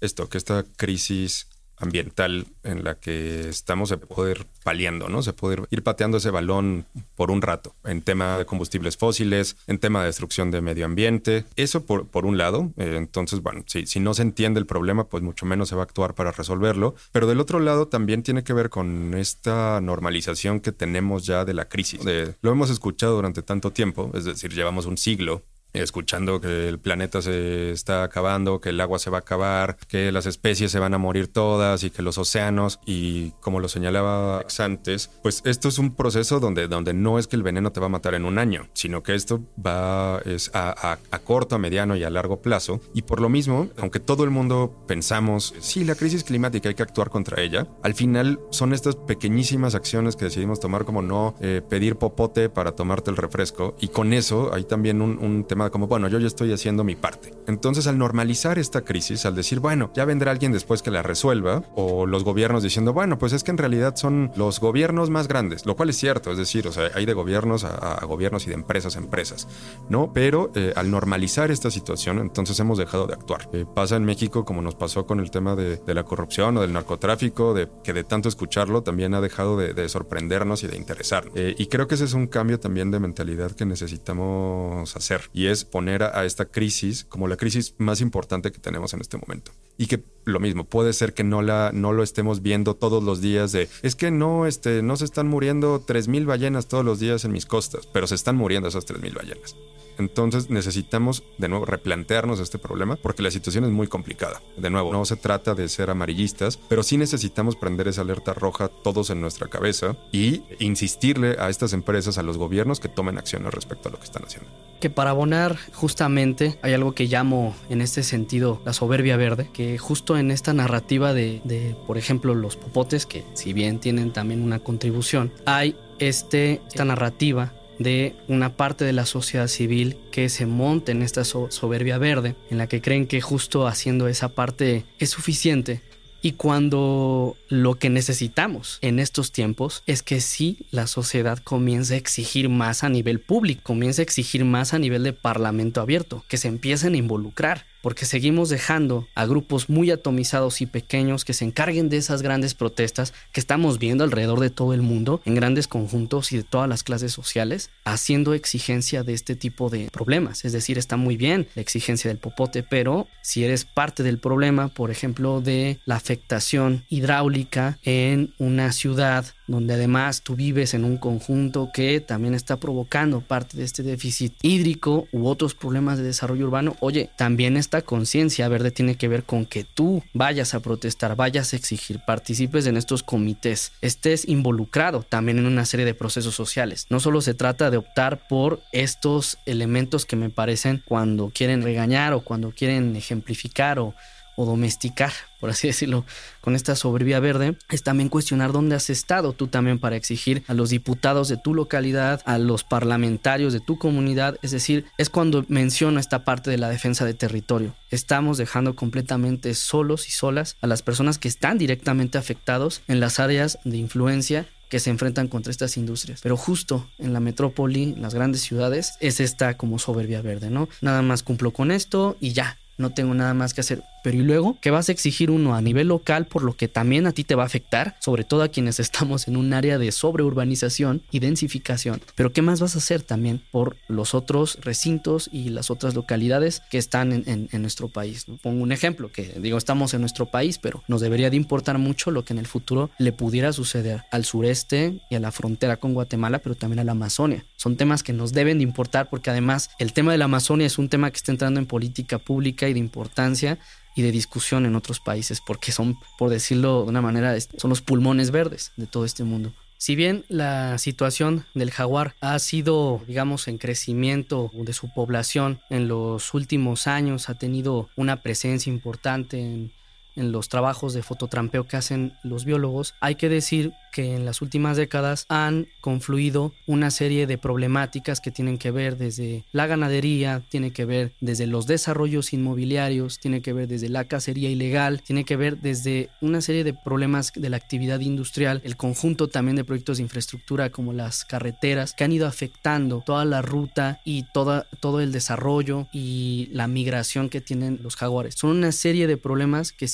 esto, 0.00 0.28
que 0.28 0.38
esta 0.38 0.64
crisis 0.76 1.46
ambiental 1.82 2.46
en 2.62 2.84
la 2.84 2.94
que 2.94 3.48
estamos 3.48 3.88
se 3.88 3.98
puede 3.98 4.32
ir 4.32 4.46
paliando, 4.62 5.08
¿no? 5.08 5.22
Se 5.22 5.32
puede 5.32 5.62
ir 5.70 5.82
pateando 5.82 6.18
ese 6.18 6.30
balón 6.30 6.86
por 7.16 7.30
un 7.30 7.42
rato 7.42 7.74
en 7.84 8.02
tema 8.02 8.38
de 8.38 8.46
combustibles 8.46 8.96
fósiles, 8.96 9.56
en 9.66 9.78
tema 9.78 10.00
de 10.00 10.06
destrucción 10.06 10.50
de 10.50 10.60
medio 10.60 10.86
ambiente. 10.86 11.44
Eso 11.56 11.84
por, 11.84 12.06
por 12.06 12.24
un 12.26 12.38
lado. 12.38 12.72
Eh, 12.76 12.94
entonces, 12.96 13.42
bueno, 13.42 13.64
si, 13.66 13.86
si 13.86 14.00
no 14.00 14.14
se 14.14 14.22
entiende 14.22 14.60
el 14.60 14.66
problema, 14.66 15.04
pues 15.04 15.22
mucho 15.22 15.46
menos 15.46 15.68
se 15.68 15.74
va 15.74 15.82
a 15.82 15.84
actuar 15.84 16.14
para 16.14 16.32
resolverlo. 16.32 16.94
Pero 17.12 17.26
del 17.26 17.40
otro 17.40 17.60
lado 17.60 17.88
también 17.88 18.22
tiene 18.22 18.44
que 18.44 18.52
ver 18.52 18.70
con 18.70 19.14
esta 19.14 19.80
normalización 19.80 20.60
que 20.60 20.72
tenemos 20.72 21.26
ya 21.26 21.44
de 21.44 21.54
la 21.54 21.68
crisis. 21.68 22.00
lo 22.40 22.50
hemos 22.50 22.70
escuchado 22.70 23.16
durante 23.16 23.42
tanto 23.42 23.72
tiempo, 23.72 24.10
es 24.14 24.24
decir, 24.24 24.52
llevamos 24.52 24.86
un 24.86 24.98
siglo 24.98 25.42
escuchando 25.72 26.40
que 26.40 26.68
el 26.68 26.78
planeta 26.78 27.22
se 27.22 27.70
está 27.70 28.02
acabando, 28.04 28.60
que 28.60 28.70
el 28.70 28.80
agua 28.80 28.98
se 28.98 29.10
va 29.10 29.18
a 29.18 29.20
acabar, 29.20 29.76
que 29.88 30.12
las 30.12 30.26
especies 30.26 30.70
se 30.70 30.78
van 30.78 30.94
a 30.94 30.98
morir 30.98 31.28
todas 31.28 31.84
y 31.84 31.90
que 31.90 32.02
los 32.02 32.18
océanos, 32.18 32.80
y 32.86 33.30
como 33.40 33.60
lo 33.60 33.68
señalaba 33.68 34.44
antes, 34.58 35.10
pues 35.22 35.42
esto 35.44 35.68
es 35.68 35.78
un 35.78 35.94
proceso 35.94 36.40
donde, 36.40 36.68
donde 36.68 36.94
no 36.94 37.18
es 37.18 37.26
que 37.26 37.36
el 37.36 37.42
veneno 37.42 37.72
te 37.72 37.80
va 37.80 37.86
a 37.86 37.88
matar 37.88 38.14
en 38.14 38.24
un 38.24 38.38
año, 38.38 38.68
sino 38.74 39.02
que 39.02 39.14
esto 39.14 39.40
va 39.64 40.20
es 40.24 40.50
a, 40.54 40.98
a, 41.10 41.18
corto, 41.20 41.56
a 41.56 41.58
mediano 41.58 41.96
y 41.96 42.04
a 42.04 42.10
largo 42.10 42.42
plazo. 42.42 42.80
Y 42.94 43.02
por 43.02 43.20
lo 43.20 43.28
mismo, 43.28 43.68
aunque 43.78 44.00
todo 44.00 44.24
el 44.24 44.30
mundo 44.30 44.84
pensamos, 44.86 45.54
sí, 45.60 45.84
la 45.84 45.94
crisis 45.94 46.24
climática 46.24 46.68
hay 46.68 46.74
que 46.74 46.82
actuar 46.82 47.10
contra 47.10 47.42
ella, 47.42 47.66
al 47.82 47.94
final 47.94 48.40
son 48.50 48.72
estas 48.72 48.96
pequeñísimas 48.96 49.74
acciones 49.74 50.16
que 50.16 50.26
decidimos 50.26 50.60
tomar 50.60 50.84
como 50.84 51.02
no 51.02 51.34
eh, 51.40 51.62
pedir 51.68 51.96
popote 51.96 52.48
para 52.48 52.72
tomarte 52.72 53.10
el 53.10 53.16
refresco. 53.16 53.76
Y 53.80 53.88
con 53.88 54.12
eso 54.12 54.52
hay 54.54 54.64
también 54.64 55.02
un, 55.02 55.18
un 55.18 55.44
tema 55.44 55.61
como, 55.70 55.86
bueno, 55.86 56.08
yo 56.08 56.18
ya 56.18 56.26
estoy 56.26 56.52
haciendo 56.52 56.84
mi 56.84 56.96
parte. 56.96 57.34
Entonces, 57.46 57.86
al 57.86 57.98
normalizar 57.98 58.58
esta 58.58 58.82
crisis, 58.82 59.26
al 59.26 59.34
decir, 59.34 59.60
bueno, 59.60 59.90
ya 59.94 60.04
vendrá 60.04 60.30
alguien 60.30 60.52
después 60.52 60.82
que 60.82 60.90
la 60.90 61.02
resuelva, 61.02 61.64
o 61.74 62.06
los 62.06 62.24
gobiernos 62.24 62.62
diciendo, 62.62 62.92
bueno, 62.92 63.18
pues 63.18 63.32
es 63.32 63.44
que 63.44 63.50
en 63.50 63.58
realidad 63.58 63.96
son 63.96 64.32
los 64.36 64.60
gobiernos 64.60 65.10
más 65.10 65.28
grandes, 65.28 65.66
lo 65.66 65.76
cual 65.76 65.90
es 65.90 65.96
cierto, 65.96 66.30
es 66.30 66.38
decir, 66.38 66.66
o 66.68 66.72
sea, 66.72 66.90
hay 66.94 67.06
de 67.06 67.14
gobiernos 67.14 67.64
a, 67.64 68.04
gobiernos 68.06 68.46
y 68.46 68.50
de 68.50 68.54
empresas 68.54 68.96
a 68.96 68.98
empresas, 68.98 69.48
¿no? 69.88 70.12
Pero 70.12 70.50
eh, 70.54 70.72
al 70.76 70.90
normalizar 70.90 71.50
esta 71.50 71.70
situación, 71.70 72.18
entonces 72.18 72.58
hemos 72.60 72.78
dejado 72.78 73.06
de 73.06 73.14
actuar. 73.14 73.48
Eh, 73.52 73.64
pasa 73.72 73.96
en 73.96 74.04
México 74.04 74.44
como 74.44 74.62
nos 74.62 74.74
pasó 74.74 75.06
con 75.06 75.20
el 75.20 75.30
tema 75.30 75.56
de, 75.56 75.80
la 75.86 76.04
corrupción 76.04 76.56
o 76.56 76.62
del 76.62 76.72
narcotráfico, 76.72 77.54
de 77.54 77.68
que 77.84 77.92
de 77.92 78.04
tanto 78.04 78.28
escucharlo 78.28 78.82
también 78.82 79.14
ha 79.14 79.20
dejado 79.20 79.56
de, 79.56 79.88
sorprendernos 79.88 80.62
y 80.64 80.68
de 80.68 80.76
interesar. 80.76 81.24
Eh, 81.34 81.54
y 81.58 81.66
creo 81.66 81.86
que 81.86 81.96
ese 81.96 82.04
es 82.04 82.14
un 82.14 82.26
cambio 82.26 82.58
también 82.58 82.90
de 82.90 82.98
mentalidad 82.98 83.52
que 83.52 83.66
necesitamos 83.66 84.96
hacer, 84.96 85.22
y 85.32 85.46
es 85.52 85.64
poner 85.64 86.02
a, 86.02 86.24
esta 86.24 86.46
crisis 86.46 87.04
como 87.04 87.28
la 87.28 87.36
crisis 87.36 87.74
más 87.78 88.00
importante 88.00 88.50
que 88.50 88.58
tenemos 88.58 88.94
en 88.94 89.00
este 89.00 89.16
momento. 89.16 89.52
Y 89.78 89.86
que 89.86 90.02
lo 90.24 90.40
mismo, 90.40 90.64
puede 90.64 90.92
ser 90.92 91.14
que 91.14 91.24
no, 91.24 91.42
la, 91.42 91.70
no 91.72 91.92
lo 91.92 92.02
estemos 92.02 92.42
viendo 92.42 92.74
todos 92.74 93.02
los 93.02 93.20
días 93.20 93.52
de, 93.52 93.68
es 93.82 93.94
que 93.94 94.10
no, 94.10 94.46
este, 94.46 94.82
no 94.82 94.96
se 94.96 95.04
están 95.04 95.28
muriendo 95.28 95.84
3.000 95.86 96.26
ballenas 96.26 96.68
todos 96.68 96.84
los 96.84 97.00
días 97.00 97.24
en 97.24 97.32
mis 97.32 97.46
costas, 97.46 97.86
pero 97.86 98.06
se 98.06 98.14
están 98.14 98.36
muriendo 98.36 98.68
esas 98.68 98.86
3.000 98.86 99.14
ballenas. 99.14 99.56
Entonces 99.98 100.50
necesitamos 100.50 101.22
de 101.38 101.48
nuevo 101.48 101.64
replantearnos 101.64 102.40
este 102.40 102.58
problema 102.58 102.96
porque 102.96 103.22
la 103.22 103.30
situación 103.30 103.64
es 103.64 103.70
muy 103.70 103.86
complicada. 103.86 104.42
De 104.56 104.70
nuevo, 104.70 104.92
no 104.92 105.04
se 105.04 105.16
trata 105.16 105.54
de 105.54 105.68
ser 105.68 105.90
amarillistas, 105.90 106.58
pero 106.68 106.82
sí 106.82 106.96
necesitamos 106.96 107.56
prender 107.56 107.88
esa 107.88 108.02
alerta 108.02 108.34
roja 108.34 108.68
todos 108.68 109.10
en 109.10 109.20
nuestra 109.20 109.48
cabeza 109.48 109.96
y 110.12 110.42
insistirle 110.58 111.36
a 111.38 111.48
estas 111.48 111.72
empresas, 111.72 112.18
a 112.18 112.22
los 112.22 112.38
gobiernos 112.38 112.80
que 112.80 112.88
tomen 112.88 113.18
acciones 113.18 113.52
respecto 113.52 113.88
a 113.88 113.92
lo 113.92 113.98
que 113.98 114.04
están 114.04 114.24
haciendo. 114.24 114.50
Que 114.80 114.90
para 114.90 115.10
abonar 115.10 115.58
justamente 115.72 116.58
hay 116.62 116.72
algo 116.72 116.92
que 116.92 117.06
llamo 117.06 117.54
en 117.68 117.80
este 117.80 118.02
sentido 118.02 118.60
la 118.64 118.72
soberbia 118.72 119.16
verde, 119.16 119.48
que 119.52 119.78
justo 119.78 120.18
en 120.18 120.30
esta 120.30 120.52
narrativa 120.52 121.12
de, 121.14 121.76
por 121.86 121.98
ejemplo, 121.98 122.34
los 122.34 122.56
popotes, 122.56 123.06
que 123.06 123.24
si 123.34 123.52
bien 123.52 123.78
tienen 123.78 124.12
también 124.12 124.42
una 124.42 124.58
contribución, 124.58 125.32
hay 125.46 125.76
este, 125.98 126.60
esta 126.66 126.84
narrativa 126.84 127.52
de 127.82 128.14
una 128.28 128.56
parte 128.56 128.84
de 128.84 128.92
la 128.92 129.06
sociedad 129.06 129.48
civil 129.48 129.96
que 130.10 130.28
se 130.28 130.46
monta 130.46 130.92
en 130.92 131.02
esta 131.02 131.24
soberbia 131.24 131.98
verde, 131.98 132.36
en 132.50 132.58
la 132.58 132.66
que 132.66 132.80
creen 132.80 133.06
que 133.06 133.20
justo 133.20 133.66
haciendo 133.66 134.08
esa 134.08 134.30
parte 134.30 134.84
es 134.98 135.10
suficiente. 135.10 135.80
Y 136.24 136.32
cuando 136.32 137.36
lo 137.48 137.74
que 137.74 137.90
necesitamos 137.90 138.78
en 138.80 139.00
estos 139.00 139.32
tiempos 139.32 139.82
es 139.86 140.04
que 140.04 140.20
sí 140.20 140.58
la 140.70 140.86
sociedad 140.86 141.38
comience 141.38 141.94
a 141.94 141.96
exigir 141.96 142.48
más 142.48 142.84
a 142.84 142.88
nivel 142.88 143.18
público, 143.18 143.62
comience 143.64 144.02
a 144.02 144.04
exigir 144.04 144.44
más 144.44 144.72
a 144.72 144.78
nivel 144.78 145.02
de 145.02 145.12
parlamento 145.12 145.80
abierto, 145.80 146.24
que 146.28 146.36
se 146.36 146.46
empiecen 146.46 146.94
a 146.94 146.98
involucrar, 146.98 147.66
porque 147.82 148.06
seguimos 148.06 148.48
dejando 148.48 149.06
a 149.14 149.26
grupos 149.26 149.68
muy 149.68 149.90
atomizados 149.90 150.60
y 150.62 150.66
pequeños 150.66 151.24
que 151.24 151.34
se 151.34 151.44
encarguen 151.44 151.88
de 151.88 151.98
esas 151.98 152.22
grandes 152.22 152.54
protestas 152.54 153.12
que 153.32 153.40
estamos 153.40 153.78
viendo 153.78 154.04
alrededor 154.04 154.40
de 154.40 154.50
todo 154.50 154.72
el 154.72 154.82
mundo, 154.82 155.20
en 155.24 155.34
grandes 155.34 155.68
conjuntos 155.68 156.32
y 156.32 156.38
de 156.38 156.44
todas 156.44 156.68
las 156.68 156.82
clases 156.82 157.12
sociales, 157.12 157.70
haciendo 157.84 158.34
exigencia 158.34 159.02
de 159.02 159.12
este 159.12 159.36
tipo 159.36 159.68
de 159.68 159.90
problemas. 159.90 160.44
Es 160.44 160.52
decir, 160.52 160.78
está 160.78 160.96
muy 160.96 161.16
bien 161.16 161.48
la 161.54 161.62
exigencia 161.62 162.08
del 162.08 162.18
popote, 162.18 162.62
pero 162.62 163.08
si 163.22 163.44
eres 163.44 163.64
parte 163.64 164.02
del 164.02 164.18
problema, 164.18 164.68
por 164.68 164.90
ejemplo, 164.90 165.40
de 165.40 165.78
la 165.84 165.96
afectación 165.96 166.84
hidráulica 166.88 167.78
en 167.82 168.32
una 168.38 168.72
ciudad 168.72 169.26
donde 169.46 169.74
además 169.74 170.22
tú 170.22 170.36
vives 170.36 170.74
en 170.74 170.84
un 170.84 170.96
conjunto 170.96 171.70
que 171.72 172.00
también 172.00 172.34
está 172.34 172.58
provocando 172.58 173.20
parte 173.20 173.56
de 173.56 173.64
este 173.64 173.82
déficit 173.82 174.34
hídrico 174.42 175.06
u 175.12 175.26
otros 175.26 175.54
problemas 175.54 175.98
de 175.98 176.04
desarrollo 176.04 176.46
urbano, 176.46 176.76
oye, 176.80 177.10
también 177.16 177.56
esta 177.56 177.82
conciencia 177.82 178.48
verde 178.48 178.70
tiene 178.70 178.96
que 178.96 179.08
ver 179.08 179.24
con 179.24 179.46
que 179.46 179.64
tú 179.64 180.02
vayas 180.12 180.54
a 180.54 180.60
protestar, 180.60 181.16
vayas 181.16 181.52
a 181.52 181.56
exigir, 181.56 182.00
participes 182.06 182.66
en 182.66 182.76
estos 182.76 183.02
comités, 183.02 183.72
estés 183.80 184.28
involucrado 184.28 185.02
también 185.02 185.38
en 185.38 185.46
una 185.46 185.64
serie 185.64 185.86
de 185.86 185.94
procesos 185.94 186.34
sociales. 186.34 186.86
No 186.90 187.00
solo 187.00 187.20
se 187.20 187.34
trata 187.34 187.70
de 187.70 187.76
optar 187.76 188.26
por 188.28 188.60
estos 188.72 189.38
elementos 189.46 190.06
que 190.06 190.16
me 190.16 190.30
parecen 190.30 190.82
cuando 190.84 191.30
quieren 191.34 191.62
regañar 191.62 192.12
o 192.12 192.20
cuando 192.20 192.50
quieren 192.50 192.96
ejemplificar 192.96 193.78
o 193.78 193.94
o 194.36 194.46
domesticar, 194.46 195.12
por 195.40 195.50
así 195.50 195.66
decirlo, 195.66 196.04
con 196.40 196.54
esta 196.54 196.76
soberbia 196.76 197.20
verde, 197.20 197.56
es 197.70 197.82
también 197.82 198.08
cuestionar 198.08 198.52
dónde 198.52 198.76
has 198.76 198.90
estado 198.90 199.32
tú 199.32 199.48
también 199.48 199.78
para 199.78 199.96
exigir 199.96 200.42
a 200.46 200.54
los 200.54 200.70
diputados 200.70 201.28
de 201.28 201.36
tu 201.36 201.54
localidad, 201.54 202.22
a 202.24 202.38
los 202.38 202.64
parlamentarios 202.64 203.52
de 203.52 203.60
tu 203.60 203.78
comunidad, 203.78 204.38
es 204.42 204.50
decir, 204.50 204.86
es 204.98 205.10
cuando 205.10 205.44
menciono 205.48 206.00
esta 206.00 206.24
parte 206.24 206.50
de 206.50 206.58
la 206.58 206.68
defensa 206.68 207.04
de 207.04 207.14
territorio. 207.14 207.74
Estamos 207.90 208.38
dejando 208.38 208.74
completamente 208.74 209.54
solos 209.54 210.08
y 210.08 210.12
solas 210.12 210.56
a 210.60 210.66
las 210.66 210.82
personas 210.82 211.18
que 211.18 211.28
están 211.28 211.58
directamente 211.58 212.18
afectados 212.18 212.82
en 212.88 213.00
las 213.00 213.20
áreas 213.20 213.58
de 213.64 213.76
influencia 213.76 214.46
que 214.72 214.80
se 214.80 214.88
enfrentan 214.88 215.28
contra 215.28 215.50
estas 215.50 215.76
industrias. 215.76 216.20
Pero 216.22 216.34
justo 216.38 216.88
en 216.98 217.12
la 217.12 217.20
metrópoli, 217.20 217.92
en 217.92 218.00
las 218.00 218.14
grandes 218.14 218.40
ciudades, 218.40 218.94
es 219.00 219.20
esta 219.20 219.58
como 219.58 219.78
soberbia 219.78 220.22
verde, 220.22 220.48
¿no? 220.48 220.66
Nada 220.80 221.02
más 221.02 221.22
cumplo 221.22 221.50
con 221.50 221.70
esto 221.70 222.16
y 222.20 222.32
ya, 222.32 222.56
no 222.78 222.88
tengo 222.94 223.12
nada 223.12 223.34
más 223.34 223.52
que 223.52 223.60
hacer. 223.60 223.82
Pero 224.02 224.18
¿y 224.18 224.22
luego? 224.22 224.58
¿Qué 224.60 224.70
vas 224.70 224.88
a 224.88 224.92
exigir 224.92 225.30
uno 225.30 225.54
a 225.54 225.60
nivel 225.60 225.88
local 225.88 226.26
por 226.26 226.42
lo 226.42 226.56
que 226.56 226.68
también 226.68 227.06
a 227.06 227.12
ti 227.12 227.24
te 227.24 227.34
va 227.34 227.44
a 227.44 227.46
afectar? 227.46 227.96
Sobre 228.00 228.24
todo 228.24 228.42
a 228.42 228.48
quienes 228.48 228.80
estamos 228.80 229.28
en 229.28 229.36
un 229.36 229.52
área 229.52 229.78
de 229.78 229.92
sobreurbanización 229.92 231.02
y 231.10 231.20
densificación. 231.20 232.02
Pero 232.14 232.32
¿qué 232.32 232.42
más 232.42 232.60
vas 232.60 232.74
a 232.74 232.78
hacer 232.78 233.02
también 233.02 233.42
por 233.50 233.76
los 233.88 234.14
otros 234.14 234.58
recintos 234.62 235.30
y 235.32 235.50
las 235.50 235.70
otras 235.70 235.94
localidades 235.94 236.62
que 236.70 236.78
están 236.78 237.12
en, 237.12 237.48
nuestro 237.62 237.88
país? 237.88 238.26
Pongo 238.42 238.62
un 238.62 238.72
ejemplo, 238.72 239.12
que 239.12 239.34
digo, 239.40 239.56
estamos 239.56 239.94
en 239.94 240.00
nuestro 240.00 240.26
país, 240.26 240.58
pero 240.58 240.82
nos 240.88 241.00
debería 241.00 241.30
de 241.30 241.36
importar 241.36 241.78
mucho 241.78 242.10
lo 242.10 242.24
que 242.24 242.32
en 242.32 242.38
el 242.38 242.46
futuro 242.46 242.90
le 242.98 243.12
pudiera 243.12 243.52
suceder 243.52 244.02
al 244.10 244.24
sureste 244.24 245.00
y 245.10 245.14
a 245.14 245.20
la 245.20 245.30
frontera 245.30 245.76
con 245.76 245.94
Guatemala, 245.94 246.40
pero 246.40 246.56
también 246.56 246.80
a 246.80 246.84
la 246.84 246.92
Amazonia. 246.92 247.44
Son 247.56 247.76
temas 247.76 248.02
que 248.02 248.12
nos 248.12 248.32
deben 248.32 248.58
de 248.58 248.64
importar 248.64 249.08
porque 249.08 249.30
además 249.30 249.70
el 249.78 249.92
tema 249.92 250.12
de 250.12 250.18
la 250.18 250.24
Amazonia 250.24 250.66
es 250.66 250.78
un 250.78 250.88
tema 250.88 251.10
que 251.10 251.18
está 251.18 251.30
entrando 251.30 251.60
en 251.60 251.66
política 251.66 252.18
pública 252.18 252.68
y 252.68 252.72
de 252.72 252.80
importancia 252.80 253.58
y 253.94 254.02
de 254.02 254.12
discusión 254.12 254.66
en 254.66 254.76
otros 254.76 255.00
países, 255.00 255.40
porque 255.40 255.72
son, 255.72 255.98
por 256.18 256.30
decirlo 256.30 256.82
de 256.82 256.88
una 256.90 257.02
manera, 257.02 257.36
son 257.40 257.70
los 257.70 257.82
pulmones 257.82 258.30
verdes 258.30 258.72
de 258.76 258.86
todo 258.86 259.04
este 259.04 259.24
mundo. 259.24 259.52
Si 259.76 259.96
bien 259.96 260.24
la 260.28 260.78
situación 260.78 261.44
del 261.54 261.72
jaguar 261.72 262.14
ha 262.20 262.38
sido, 262.38 263.00
digamos, 263.08 263.48
en 263.48 263.58
crecimiento 263.58 264.50
de 264.54 264.72
su 264.72 264.92
población 264.94 265.58
en 265.70 265.88
los 265.88 266.34
últimos 266.34 266.86
años, 266.86 267.28
ha 267.28 267.34
tenido 267.34 267.88
una 267.96 268.22
presencia 268.22 268.72
importante 268.72 269.40
en, 269.40 269.72
en 270.16 270.32
los 270.32 270.48
trabajos 270.48 270.94
de 270.94 271.02
fototrampeo 271.02 271.66
que 271.66 271.76
hacen 271.76 272.14
los 272.22 272.44
biólogos, 272.44 272.94
hay 273.00 273.14
que 273.14 273.28
decir 273.28 273.72
que 273.92 274.14
en 274.14 274.24
las 274.24 274.42
últimas 274.42 274.76
décadas 274.76 275.26
han 275.28 275.68
confluido 275.80 276.52
una 276.66 276.90
serie 276.90 277.26
de 277.26 277.38
problemáticas 277.38 278.20
que 278.20 278.30
tienen 278.30 278.58
que 278.58 278.70
ver 278.70 278.96
desde 278.96 279.44
la 279.52 279.66
ganadería, 279.66 280.42
tiene 280.48 280.72
que 280.72 280.86
ver 280.86 281.12
desde 281.20 281.46
los 281.46 281.66
desarrollos 281.66 282.32
inmobiliarios, 282.32 283.20
tiene 283.20 283.42
que 283.42 283.52
ver 283.52 283.68
desde 283.68 283.90
la 283.90 284.04
cacería 284.04 284.48
ilegal, 284.48 285.02
tiene 285.02 285.24
que 285.24 285.36
ver 285.36 285.58
desde 285.58 286.08
una 286.20 286.40
serie 286.40 286.64
de 286.64 286.74
problemas 286.74 287.32
de 287.34 287.50
la 287.50 287.58
actividad 287.58 288.00
industrial, 288.00 288.62
el 288.64 288.76
conjunto 288.76 289.28
también 289.28 289.56
de 289.56 289.64
proyectos 289.64 289.98
de 289.98 290.04
infraestructura 290.04 290.70
como 290.70 290.92
las 290.92 291.24
carreteras 291.24 291.92
que 291.94 292.04
han 292.04 292.12
ido 292.12 292.26
afectando 292.26 293.02
toda 293.04 293.24
la 293.24 293.42
ruta 293.42 294.00
y 294.04 294.24
toda, 294.32 294.66
todo 294.80 295.00
el 295.00 295.12
desarrollo 295.12 295.86
y 295.92 296.48
la 296.52 296.66
migración 296.66 297.28
que 297.28 297.40
tienen 297.40 297.80
los 297.82 297.96
jaguares. 297.96 298.34
Son 298.36 298.50
una 298.50 298.72
serie 298.72 299.06
de 299.06 299.16
problemas 299.16 299.72
que 299.72 299.88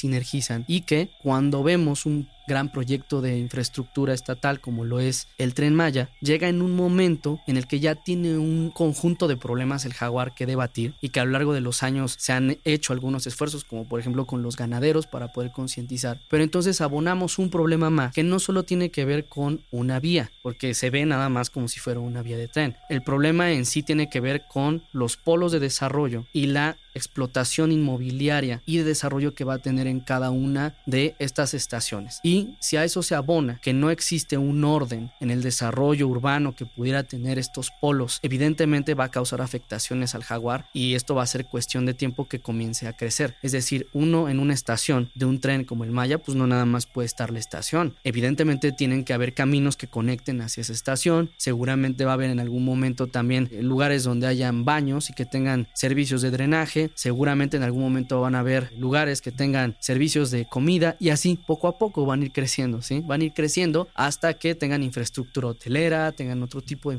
y 0.67 0.81
que 0.83 1.11
cuando 1.23 1.63
vemos 1.63 2.07
un 2.07 2.29
gran 2.49 2.73
proyecto 2.73 3.21
de 3.21 3.39
infraestructura 3.39 4.15
estatal 4.15 4.61
como 4.61 4.85
lo 4.85 4.99
es 4.99 5.29
el 5.37 5.55
tren 5.55 5.75
Maya, 5.75 6.09
llega 6.21 6.49
en 6.49 6.63
un 6.63 6.75
momento 6.75 7.39
en 7.47 7.59
el 7.59 7.69
que 7.69 7.79
ya 7.79 7.95
tiene 7.95 8.39
un 8.39 8.71
conjunto 8.71 9.29
de 9.29 9.37
problemas 9.37 9.85
el 9.85 9.93
jaguar 9.93 10.35
que 10.35 10.47
debatir 10.47 10.95
y 11.01 11.11
que 11.11 11.21
a 11.21 11.27
lo 11.27 11.33
largo 11.33 11.53
de 11.53 11.61
los 11.61 11.83
años 11.83 12.17
se 12.19 12.33
han 12.33 12.57
hecho 12.65 12.95
algunos 12.95 13.27
esfuerzos, 13.27 13.65
como 13.65 13.87
por 13.87 14.01
ejemplo 14.01 14.25
con 14.25 14.43
los 14.43 14.57
ganaderos 14.57 15.07
para 15.07 15.29
poder 15.29 15.53
concientizar. 15.53 16.21
Pero 16.31 16.43
entonces 16.43 16.81
abonamos 16.81 17.39
un 17.39 17.51
problema 17.51 17.91
más 17.91 18.15
que 18.15 18.25
no 18.25 18.39
solo 18.39 18.63
tiene 18.63 18.91
que 18.91 19.05
ver 19.05 19.27
con 19.27 19.61
una 19.71 20.01
vía, 20.01 20.31
porque 20.43 20.73
se 20.73 20.89
ve 20.89 21.05
nada 21.05 21.29
más 21.29 21.51
como 21.51 21.69
si 21.69 21.81
fuera 21.81 22.01
una 22.01 22.23
vía 22.23 22.39
de 22.39 22.49
tren. 22.49 22.77
El 22.89 23.03
problema 23.03 23.53
en 23.53 23.67
sí 23.67 23.83
tiene 23.83 24.09
que 24.09 24.21
ver 24.21 24.45
con 24.51 24.83
los 24.93 25.19
polos 25.19 25.53
de 25.53 25.61
desarrollo 25.61 26.25
y 26.33 26.47
la 26.47 26.79
explotación 26.99 27.73
inmobiliaria 27.73 28.63
y 28.67 28.77
de 28.79 28.85
desarrollo 28.85 29.35
que 29.35 29.45
va 29.45 29.55
a 29.55 29.59
tener 29.59 29.87
en 29.87 30.01
cada 30.01 30.31
una 30.31 30.75
de 30.87 31.15
estas 31.19 31.55
estaciones. 31.55 32.21
Y 32.23 32.57
si 32.61 32.77
a 32.77 32.85
eso 32.85 33.03
se 33.03 33.15
abona 33.15 33.59
que 33.63 33.73
no 33.73 33.91
existe 33.91 34.37
un 34.37 34.65
orden 34.65 35.11
en 35.21 35.31
el 35.31 35.43
desarrollo 35.43 36.07
urbano 36.07 36.55
que 36.55 36.67
pudiera 36.67 37.05
tener 37.05 37.39
estos 37.39 37.71
polos, 37.81 38.19
evidentemente 38.23 38.95
va 38.95 39.05
a 39.05 39.11
causar 39.11 39.41
afectaciones 39.41 40.15
al 40.15 40.25
jaguar 40.25 40.69
y 40.73 40.95
esto 40.95 41.15
va 41.15 41.23
a 41.23 41.27
ser 41.27 41.47
cuestión 41.47 41.87
de 41.87 41.95
tiempo 41.95 42.29
que 42.29 42.41
comience 42.41 42.87
a 42.87 42.93
crecer. 42.93 43.37
Es 43.43 43.53
decir, 43.53 43.89
uno 43.93 44.29
en 44.29 44.41
una 44.41 44.55
estación 44.55 45.11
de 45.15 45.25
un 45.25 45.41
tren 45.41 45.65
como 45.65 45.85
el 45.85 45.91
Maya, 45.91 46.19
pues 46.19 46.37
no 46.37 46.47
nada 46.47 46.65
más 46.65 46.87
puede 46.87 47.07
estar 47.07 47.31
la 47.31 47.39
estación. 47.39 47.95
Evidentemente 48.05 48.73
tienen 48.73 49.05
que 49.05 49.13
haber 49.13 49.35
caminos 49.35 49.77
que 49.77 49.87
conecten 49.87 50.41
hacia 50.41 50.63
esa 50.63 50.73
estación. 50.73 51.31
Seguramente 51.37 52.05
va 52.05 52.13
a 52.13 52.15
haber 52.15 52.31
en 52.31 52.41
algún 52.41 52.65
momento 52.65 53.07
también 53.07 53.49
lugares 53.61 54.05
donde 54.05 54.27
hayan 54.27 54.65
baños 54.65 55.11
y 55.11 55.13
que 55.13 55.25
tengan 55.25 55.69
servicios 55.75 56.23
de 56.23 56.31
drenaje 56.31 56.88
seguramente 56.95 57.57
en 57.57 57.63
algún 57.63 57.83
momento 57.83 58.21
van 58.21 58.35
a 58.35 58.41
haber 58.41 58.73
lugares 58.79 59.21
que 59.21 59.33
tengan 59.33 59.77
servicios 59.81 60.31
de 60.31 60.47
comida 60.47 60.97
y 60.99 61.11
así 61.11 61.39
poco 61.47 61.69
a 61.69 61.79
poco 61.79 62.05
van 62.07 62.23
a 62.23 62.25
ir 62.27 62.33
creciendo, 62.33 62.83
¿sí? 62.83 63.03
Van 63.07 63.21
a 63.21 63.25
ir 63.25 63.33
creciendo 63.33 63.89
hasta 63.95 64.35
que 64.35 64.55
tengan 64.55 64.83
infraestructura 64.83 65.49
hotelera, 65.49 66.13
tengan 66.13 66.43
otro 66.43 66.61
tipo 66.61 66.91
de 66.91 66.99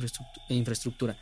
infraestructura 0.49 1.17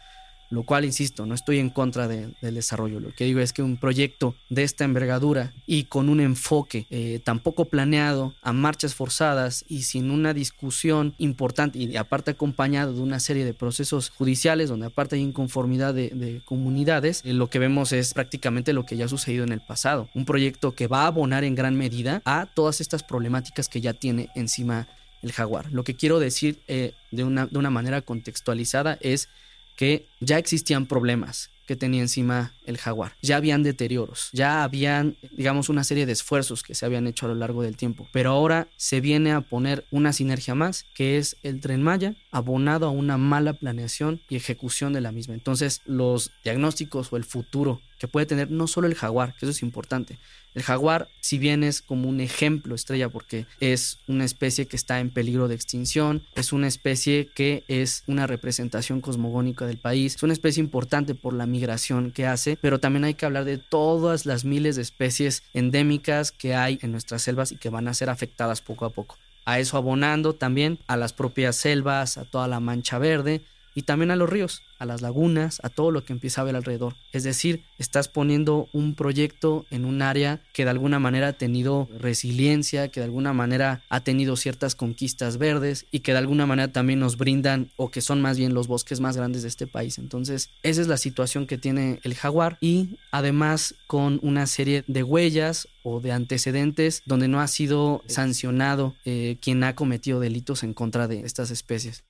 lo 0.49 0.63
cual, 0.63 0.85
insisto, 0.85 1.25
no 1.25 1.35
estoy 1.35 1.59
en 1.59 1.69
contra 1.69 2.07
del 2.07 2.35
desarrollo. 2.41 2.99
Lo 2.99 3.11
que 3.11 3.25
digo 3.25 3.39
es 3.39 3.53
que 3.53 3.61
un 3.61 3.77
proyecto 3.77 4.35
de 4.49 4.63
esta 4.63 4.85
envergadura 4.85 5.53
y 5.65 5.85
con 5.85 6.09
un 6.09 6.19
enfoque 6.19 6.87
eh, 6.89 7.19
tan 7.23 7.39
poco 7.39 7.65
planeado, 7.65 8.33
a 8.41 8.53
marchas 8.53 8.95
forzadas 8.95 9.65
y 9.67 9.83
sin 9.83 10.11
una 10.11 10.33
discusión 10.33 11.15
importante 11.17 11.79
y 11.79 11.95
aparte 11.97 12.31
acompañado 12.31 12.93
de 12.93 13.01
una 13.01 13.19
serie 13.19 13.45
de 13.45 13.53
procesos 13.53 14.09
judiciales 14.09 14.69
donde 14.69 14.87
aparte 14.87 15.15
hay 15.15 15.21
inconformidad 15.21 15.93
de, 15.93 16.41
comunidades, 16.45 17.21
eh, 17.25 17.33
lo 17.33 17.49
que 17.49 17.59
vemos 17.59 17.91
es 17.91 18.13
prácticamente 18.13 18.73
lo 18.73 18.85
que 18.85 18.97
ya 18.97 19.05
ha 19.05 19.09
sucedido 19.09 19.43
en 19.43 19.51
el 19.51 19.61
pasado. 19.61 20.09
Un 20.13 20.25
proyecto 20.25 20.73
que 20.73 20.87
va 20.87 21.03
a 21.03 21.07
abonar 21.07 21.43
en 21.43 21.55
gran 21.55 21.75
medida 21.75 22.21
a 22.25 22.47
todas 22.53 22.81
estas 22.81 23.03
problemáticas 23.03 23.69
que 23.69 23.81
ya 23.81 23.93
tiene 23.93 24.29
encima 24.35 24.87
el 25.21 25.31
jaguar. 25.31 25.71
Lo 25.71 25.83
que 25.83 25.95
quiero 25.95 26.19
decir 26.19 26.59
eh, 26.67 26.93
de, 27.11 27.23
una, 27.23 27.47
de 27.47 27.57
una 27.57 27.69
manera 27.69 28.01
contextualizada 28.01 28.97
es 29.01 29.29
que 29.77 30.07
ya 30.19 30.37
existían 30.37 30.85
problemas 30.85 31.49
que 31.67 31.75
tenía 31.75 32.01
encima 32.01 32.53
el 32.65 32.77
jaguar. 32.77 33.13
Ya 33.21 33.35
habían 33.35 33.61
deterioros, 33.61 34.29
ya 34.31 34.63
habían, 34.63 35.17
digamos, 35.33 35.69
una 35.69 35.83
serie 35.83 36.05
de 36.05 36.13
esfuerzos 36.13 36.63
que 36.63 36.73
se 36.73 36.85
habían 36.85 37.07
hecho 37.07 37.25
a 37.25 37.29
lo 37.29 37.35
largo 37.35 37.61
del 37.61 37.75
tiempo. 37.75 38.07
Pero 38.13 38.31
ahora 38.31 38.69
se 38.77 39.01
viene 39.01 39.33
a 39.33 39.41
poner 39.41 39.85
una 39.91 40.13
sinergia 40.13 40.55
más, 40.55 40.85
que 40.95 41.17
es 41.17 41.35
el 41.43 41.59
tren 41.59 41.83
Maya, 41.83 42.15
abonado 42.31 42.87
a 42.87 42.91
una 42.91 43.17
mala 43.17 43.53
planeación 43.53 44.21
y 44.29 44.37
ejecución 44.37 44.93
de 44.93 45.01
la 45.01 45.11
misma. 45.11 45.33
Entonces, 45.33 45.81
los 45.85 46.31
diagnósticos 46.43 47.11
o 47.11 47.17
el 47.17 47.25
futuro 47.25 47.81
que 47.97 48.07
puede 48.07 48.25
tener 48.25 48.51
no 48.51 48.67
solo 48.67 48.87
el 48.87 48.95
jaguar, 48.95 49.33
que 49.33 49.45
eso 49.45 49.51
es 49.51 49.61
importante. 49.61 50.17
El 50.53 50.63
jaguar, 50.63 51.09
si 51.21 51.37
bien 51.37 51.63
es 51.63 51.81
como 51.81 52.09
un 52.09 52.19
ejemplo 52.19 52.73
estrella 52.73 53.09
porque 53.09 53.45
es 53.59 53.99
una 54.07 54.25
especie 54.25 54.65
que 54.65 54.75
está 54.75 54.99
en 54.99 55.11
peligro 55.11 55.47
de 55.47 55.55
extinción, 55.55 56.23
es 56.35 56.51
una 56.51 56.67
especie 56.67 57.29
que 57.35 57.63
es 57.67 58.03
una 58.07 58.25
representación 58.25 59.01
cosmogónica 59.01 59.67
del 59.67 59.77
país, 59.77 60.15
es 60.15 60.23
una 60.23 60.33
especie 60.33 60.61
importante 60.61 61.13
por 61.13 61.33
la 61.33 61.45
migración 61.45 62.11
que 62.11 62.25
hace, 62.25 62.57
pero 62.59 62.79
también 62.79 63.03
hay 63.03 63.13
que 63.13 63.25
hablar 63.25 63.45
de 63.45 63.59
todas 63.59 64.25
las 64.25 64.45
miles 64.45 64.75
de 64.75 64.81
especies 64.81 65.43
endémicas 65.53 66.31
que 66.31 66.55
hay 66.55 66.79
en 66.81 66.91
nuestras 66.91 67.21
selvas 67.21 67.51
y 67.51 67.57
que 67.57 67.69
van 67.69 67.87
a 67.87 67.93
ser 67.93 68.09
afectadas 68.09 68.61
poco 68.61 68.85
a 68.85 68.89
poco. 68.89 69.17
A 69.45 69.59
eso 69.59 69.77
abonando 69.77 70.33
también 70.33 70.79
a 70.87 70.97
las 70.97 71.13
propias 71.13 71.55
selvas, 71.55 72.17
a 72.17 72.25
toda 72.25 72.47
la 72.47 72.59
mancha 72.59 72.97
verde, 72.97 73.43
y 73.77 73.83
también 73.83 74.09
a 74.09 74.15
los 74.15 74.27
ríos, 74.27 74.63
a 74.79 74.87
las 74.87 75.03
lagunas, 75.03 75.59
a 75.61 75.69
todo 75.69 75.91
lo 75.91 76.03
que 76.03 76.11
empieza 76.11 76.41
a 76.41 76.43
ver 76.43 76.55
alrededor. 76.55 76.95
Es 77.11 77.21
decir, 77.21 77.63
estás 77.77 78.07
poniendo 78.07 78.69
un 78.73 78.95
proyecto 78.95 79.67
en 79.69 79.85
un 79.85 80.01
área 80.01 80.41
que 80.51 80.63
de 80.63 80.71
alguna 80.71 80.97
manera 80.97 81.27
ha 81.27 81.33
tenido 81.33 81.87
resiliencia, 81.99 82.87
que 82.87 83.01
de 83.01 83.03
alguna 83.03 83.33
manera 83.33 83.83
ha 83.89 83.99
tenido 83.99 84.35
ciertas 84.35 84.73
conquistas 84.73 85.37
verdes 85.37 85.85
y 85.91 85.99
que 85.99 86.13
de 86.13 86.17
alguna 86.17 86.47
manera 86.47 86.71
también 86.71 86.99
nos 86.99 87.17
brindan 87.17 87.69
o 87.75 87.91
que 87.91 88.01
son 88.01 88.19
más 88.19 88.39
bien 88.39 88.55
los 88.55 88.67
bosques 88.67 88.99
más 88.99 89.15
grandes 89.15 89.43
de 89.43 89.49
este 89.49 89.67
país. 89.67 89.99
Entonces, 89.99 90.49
esa 90.63 90.81
es 90.81 90.87
la 90.87 90.97
situación 90.97 91.45
que 91.45 91.59
tiene 91.59 91.99
el 92.01 92.15
jaguar 92.15 92.57
y 92.59 92.97
además 93.11 93.75
con 93.85 94.19
una 94.23 94.47
serie 94.47 94.85
de 94.87 95.03
huellas 95.03 95.67
o 95.83 95.99
de 95.99 96.13
antecedentes 96.13 97.03
donde 97.05 97.27
no 97.27 97.41
ha 97.41 97.47
sido 97.47 98.01
sancionado 98.07 98.95
eh, 99.05 99.37
quien 99.39 99.63
ha 99.63 99.75
cometido 99.75 100.19
delitos 100.19 100.63
en 100.63 100.73
contra 100.73 101.07
de 101.07 101.19
estas 101.19 101.51
especies. 101.51 102.06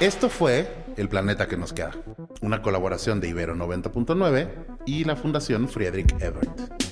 Esto 0.00 0.28
fue 0.28 0.68
El 0.96 1.08
Planeta 1.08 1.48
que 1.48 1.56
nos 1.56 1.72
queda, 1.72 1.90
una 2.40 2.62
colaboración 2.62 3.20
de 3.20 3.30
Ibero 3.30 3.56
90.9 3.56 4.48
y 4.86 5.02
la 5.02 5.16
Fundación 5.16 5.68
Friedrich 5.68 6.14
Ebert. 6.20 6.87